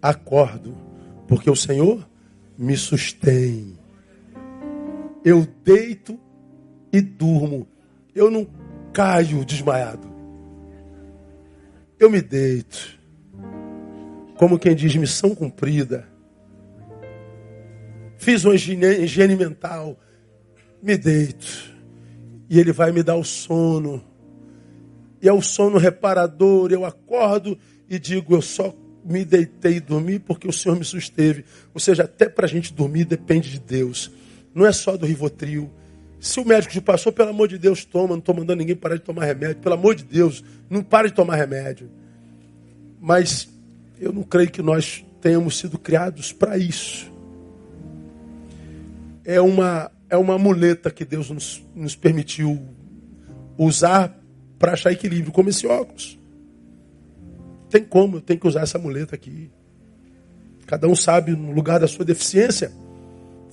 [0.00, 0.76] Acordo,
[1.28, 2.08] porque o Senhor
[2.58, 3.78] me sustém.
[5.24, 6.18] Eu deito
[6.92, 7.66] e durmo.
[8.14, 8.46] Eu não
[8.92, 10.12] caio desmaiado
[12.04, 12.98] eu me deito.
[14.36, 16.08] Como quem diz, missão cumprida.
[18.18, 19.96] Fiz uma higiene mental.
[20.82, 21.72] Me deito.
[22.50, 24.02] E ele vai me dar o sono.
[25.22, 26.72] E é o sono reparador.
[26.72, 27.56] Eu acordo
[27.88, 31.44] e digo, eu só me deitei e dormi porque o Senhor me susteve.
[31.72, 34.10] Ou seja, até para a gente dormir depende de Deus.
[34.54, 35.70] Não é só do Rivotril.
[36.20, 38.10] Se o médico te passou, pelo amor de Deus, toma.
[38.10, 39.62] Não estou mandando ninguém parar de tomar remédio.
[39.62, 41.90] Pelo amor de Deus, não pare de tomar remédio.
[43.00, 43.48] Mas
[44.00, 47.10] eu não creio que nós tenhamos sido criados para isso.
[49.24, 52.62] É uma, é uma muleta que Deus nos, nos permitiu
[53.56, 54.14] usar
[54.58, 56.18] para achar equilíbrio, como esse óculos.
[57.70, 59.50] Tem como, eu tenho que usar essa muleta aqui.
[60.66, 62.70] Cada um sabe no lugar da sua deficiência.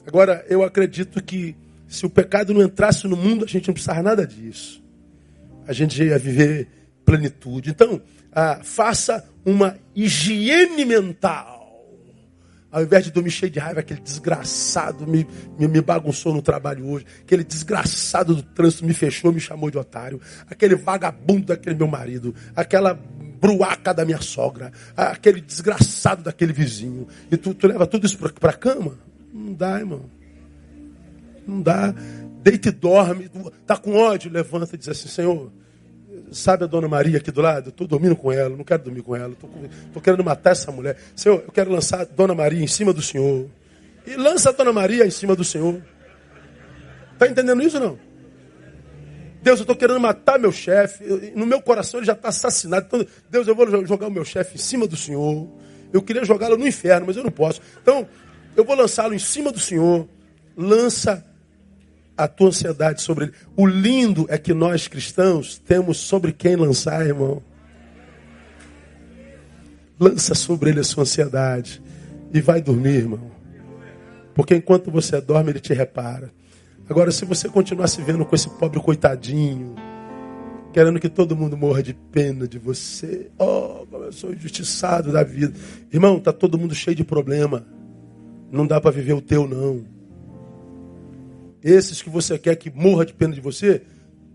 [0.06, 1.56] Agora, eu acredito que
[1.88, 4.84] se o pecado não entrasse no mundo, a gente não precisava nada disso.
[5.65, 6.68] A gente ia viver
[7.06, 7.69] plenitude.
[7.69, 8.02] Então,
[8.34, 11.59] ah, faça uma higiene mental.
[12.72, 15.26] Ao invés de dormir cheio de raiva, aquele desgraçado me,
[15.58, 19.78] me, me, bagunçou no trabalho hoje, aquele desgraçado do trânsito me fechou, me chamou de
[19.78, 27.08] otário, aquele vagabundo daquele meu marido, aquela bruaca da minha sogra, aquele desgraçado daquele vizinho.
[27.32, 28.98] E tu, tu leva tudo isso para a cama?
[29.34, 30.06] Não dá, irmão.
[31.48, 31.94] Não dá.
[32.44, 33.30] Deita e dorme.
[33.66, 35.52] Tá com ódio, levanta e diz assim, Senhor,
[36.32, 37.70] sabe a dona Maria aqui do lado?
[37.70, 39.34] Estou dormindo com ela, não quero dormir com ela.
[39.86, 40.98] Estou querendo matar essa mulher.
[41.16, 43.48] Senhor, eu quero lançar a dona Maria em cima do Senhor.
[44.06, 45.82] E lança a dona Maria em cima do Senhor.
[47.14, 48.00] Está entendendo isso não?
[49.41, 51.04] Deus, eu estou querendo matar meu chefe.
[51.36, 52.86] No meu coração ele já está assassinado.
[52.88, 55.48] Então, Deus, eu vou jogar o meu chefe em cima do Senhor.
[55.91, 57.62] Eu queria jogá-lo no inferno, mas eu não posso.
[57.82, 58.08] Então,
[58.56, 60.08] eu vou lançá-lo em cima do Senhor.
[60.58, 61.26] Lança
[62.20, 63.34] a tua ansiedade sobre ele.
[63.56, 67.41] O lindo é que nós cristãos temos sobre quem lançar, irmão.
[69.98, 71.82] Lança sobre ele a sua ansiedade
[72.34, 73.32] e vai dormir, irmão.
[74.36, 76.30] Porque enquanto você dorme, ele te repara.
[76.90, 79.76] Agora, se você continuar se vendo com esse pobre coitadinho,
[80.74, 85.24] querendo que todo mundo morra de pena de você, oh, como eu sou injustiçado da
[85.24, 85.54] vida.
[85.91, 87.66] Irmão, tá todo mundo cheio de problema.
[88.52, 89.98] Não dá para viver o teu, não.
[91.64, 93.81] Esses que você quer que morra de pena de você,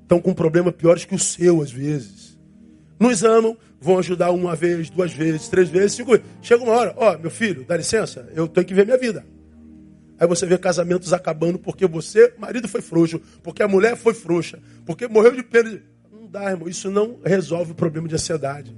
[0.03, 2.39] estão com problemas piores que o seu, às vezes.
[2.99, 6.27] Nos amam, vão ajudar uma vez, duas vezes, três vezes, cinco vezes.
[6.43, 9.25] Chega uma hora, ó, oh, meu filho, dá licença, eu tenho que ver minha vida.
[10.19, 14.61] Aí você vê casamentos acabando porque você, marido foi frouxo, porque a mulher foi frouxa,
[14.87, 15.83] porque morreu de pena.
[16.13, 18.77] Não dá, irmão, isso não resolve o problema de ansiedade.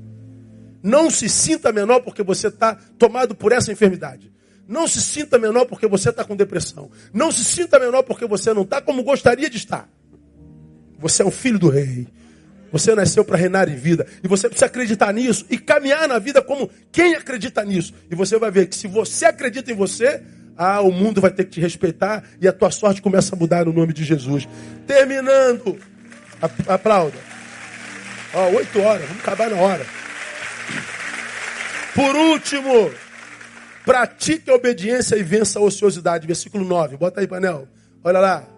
[0.83, 4.33] Não se sinta menor porque você está tomado por essa enfermidade.
[4.69, 6.91] Não se sinta menor porque você está com depressão.
[7.13, 9.89] Não se sinta menor porque você não está como gostaria de estar.
[10.99, 12.07] Você é um filho do rei.
[12.73, 14.07] Você nasceu para reinar em vida.
[14.23, 17.95] E você precisa acreditar nisso e caminhar na vida como quem acredita nisso.
[18.11, 20.23] E você vai ver que se você acredita em você,
[20.57, 23.65] ah, o mundo vai ter que te respeitar e a tua sorte começa a mudar
[23.67, 24.49] no nome de Jesus.
[24.87, 25.79] Terminando.
[26.67, 27.17] Aplauda.
[28.35, 29.87] Ó, oito horas, vamos acabar na hora.
[31.95, 32.91] Por último.
[33.87, 36.27] Pratique a obediência e vença a ociosidade.
[36.27, 36.97] Versículo 9.
[36.97, 37.69] Bota aí, painel.
[38.03, 38.49] Olha lá.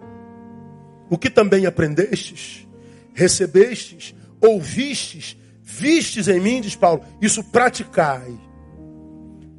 [1.10, 2.66] O que também aprendestes,
[3.12, 8.38] recebestes, ouvistes, vistes em mim, diz Paulo, isso praticai.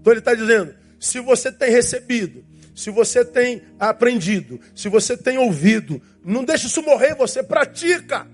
[0.02, 2.44] Então ele está dizendo: se você tem recebido,
[2.76, 8.28] se você tem aprendido, se você tem ouvido, não deixe isso morrer, você pratica.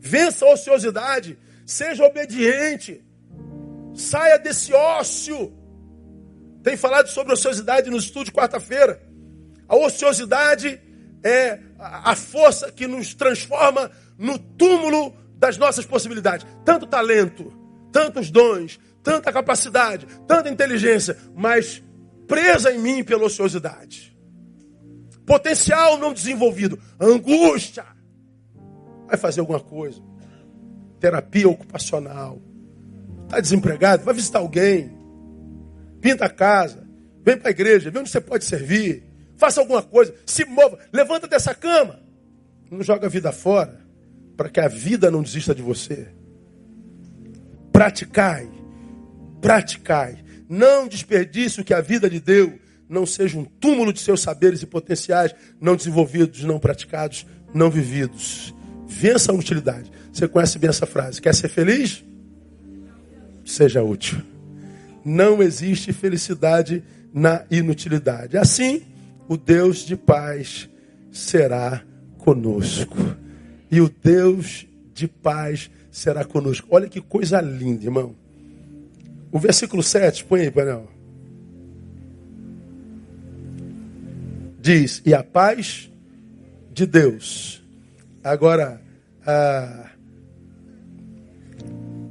[0.00, 3.04] Vença a ociosidade, seja obediente,
[3.94, 5.57] saia desse ócio.
[6.68, 9.00] Tem falado sobre ociosidade no estudo quarta-feira.
[9.66, 10.78] A ociosidade
[11.24, 16.46] é a força que nos transforma no túmulo das nossas possibilidades.
[16.66, 17.50] Tanto talento,
[17.90, 21.82] tantos dons, tanta capacidade, tanta inteligência, mas
[22.26, 24.14] presa em mim pela ociosidade.
[25.24, 27.86] Potencial não desenvolvido, angústia.
[29.06, 30.02] Vai fazer alguma coisa.
[31.00, 32.38] Terapia ocupacional.
[33.24, 34.04] Está desempregado?
[34.04, 34.97] Vai visitar alguém.
[36.00, 36.86] Pinta a casa.
[37.24, 37.90] Vem para a igreja.
[37.90, 39.02] Vê onde você pode servir.
[39.36, 40.14] Faça alguma coisa.
[40.24, 40.78] Se mova.
[40.92, 42.00] Levanta dessa cama.
[42.70, 43.80] Não joga a vida fora.
[44.36, 46.08] Para que a vida não desista de você.
[47.72, 48.48] Praticai.
[49.40, 50.24] Praticai.
[50.48, 52.58] Não desperdice o que a vida lhe deu.
[52.88, 58.54] Não seja um túmulo de seus saberes e potenciais não desenvolvidos, não praticados, não vividos.
[58.86, 59.92] Vença a utilidade.
[60.10, 61.20] Você conhece bem essa frase.
[61.20, 62.02] Quer ser feliz?
[63.44, 64.22] Seja útil.
[65.08, 68.36] Não existe felicidade na inutilidade.
[68.36, 68.82] Assim,
[69.26, 70.68] o Deus de paz
[71.10, 71.82] será
[72.18, 72.94] conosco.
[73.70, 76.68] E o Deus de paz será conosco.
[76.70, 78.14] Olha que coisa linda, irmão.
[79.32, 80.86] O versículo 7, põe aí, Panel.
[84.60, 85.90] Diz: E a paz
[86.70, 87.64] de Deus.
[88.22, 88.78] Agora,
[89.26, 89.90] ah,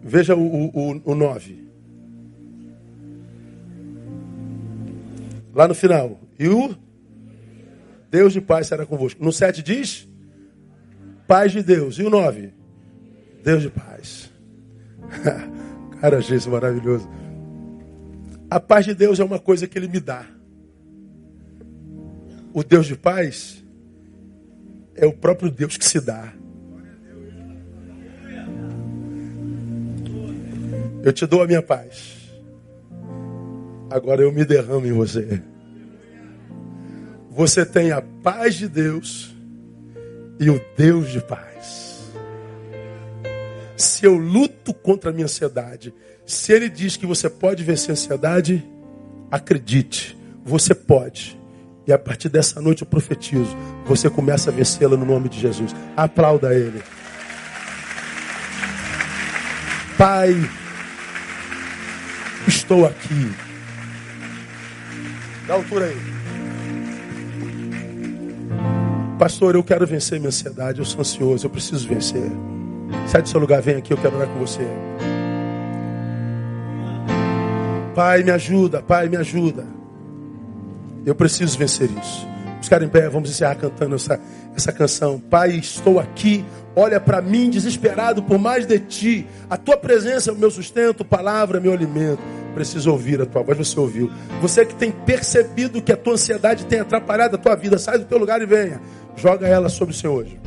[0.02, 1.67] veja o, o, o 9.
[5.58, 6.20] Lá no final.
[6.38, 6.76] E o
[8.12, 9.24] Deus de paz será convosco.
[9.24, 10.08] No 7 diz:
[11.28, 11.98] Paz de Deus.
[11.98, 12.54] E o 9?
[13.44, 14.32] Deus de paz.
[16.00, 17.10] Cara, achei isso maravilhoso.
[18.52, 20.28] A paz de Deus é uma coisa que Ele me dá.
[22.54, 23.66] O Deus de paz
[24.94, 26.32] é o próprio Deus que se dá.
[31.02, 32.17] Eu te dou a minha paz.
[33.90, 35.42] Agora eu me derramo em você.
[37.32, 39.36] Você tem a paz de Deus
[40.40, 41.88] e o Deus de paz
[43.78, 45.94] se eu luto contra a minha ansiedade,
[46.26, 48.68] se ele diz que você pode vencer a ansiedade,
[49.32, 51.40] acredite, você pode.
[51.86, 53.56] E a partir dessa noite eu profetizo,
[53.86, 55.74] você começa a vencê-la no nome de Jesus.
[55.96, 56.82] Aplauda ele.
[59.98, 60.36] Pai,
[62.48, 63.47] estou aqui.
[65.48, 65.98] Dá altura aí.
[69.18, 72.30] Pastor, eu quero vencer minha ansiedade, eu sou ansioso, eu preciso vencer.
[73.08, 74.68] Sai do seu lugar, vem aqui, eu quero orar com você.
[77.96, 79.66] Pai, me ajuda, Pai, me ajuda.
[81.06, 82.28] Eu preciso vencer isso.
[82.62, 84.20] Ficar em pé, vamos encerrar cantando essa,
[84.56, 85.20] essa canção.
[85.20, 86.44] Pai, estou aqui,
[86.76, 89.28] olha para mim desesperado por mais de ti.
[89.50, 92.22] A tua presença é o meu sustento, palavra, meu alimento.
[92.58, 94.10] Preciso ouvir a tua voz, você ouviu.
[94.42, 98.06] Você que tem percebido que a tua ansiedade tem atrapalhado a tua vida, sai do
[98.06, 98.82] teu lugar e venha.
[99.16, 100.40] Joga ela sobre o seu hoje.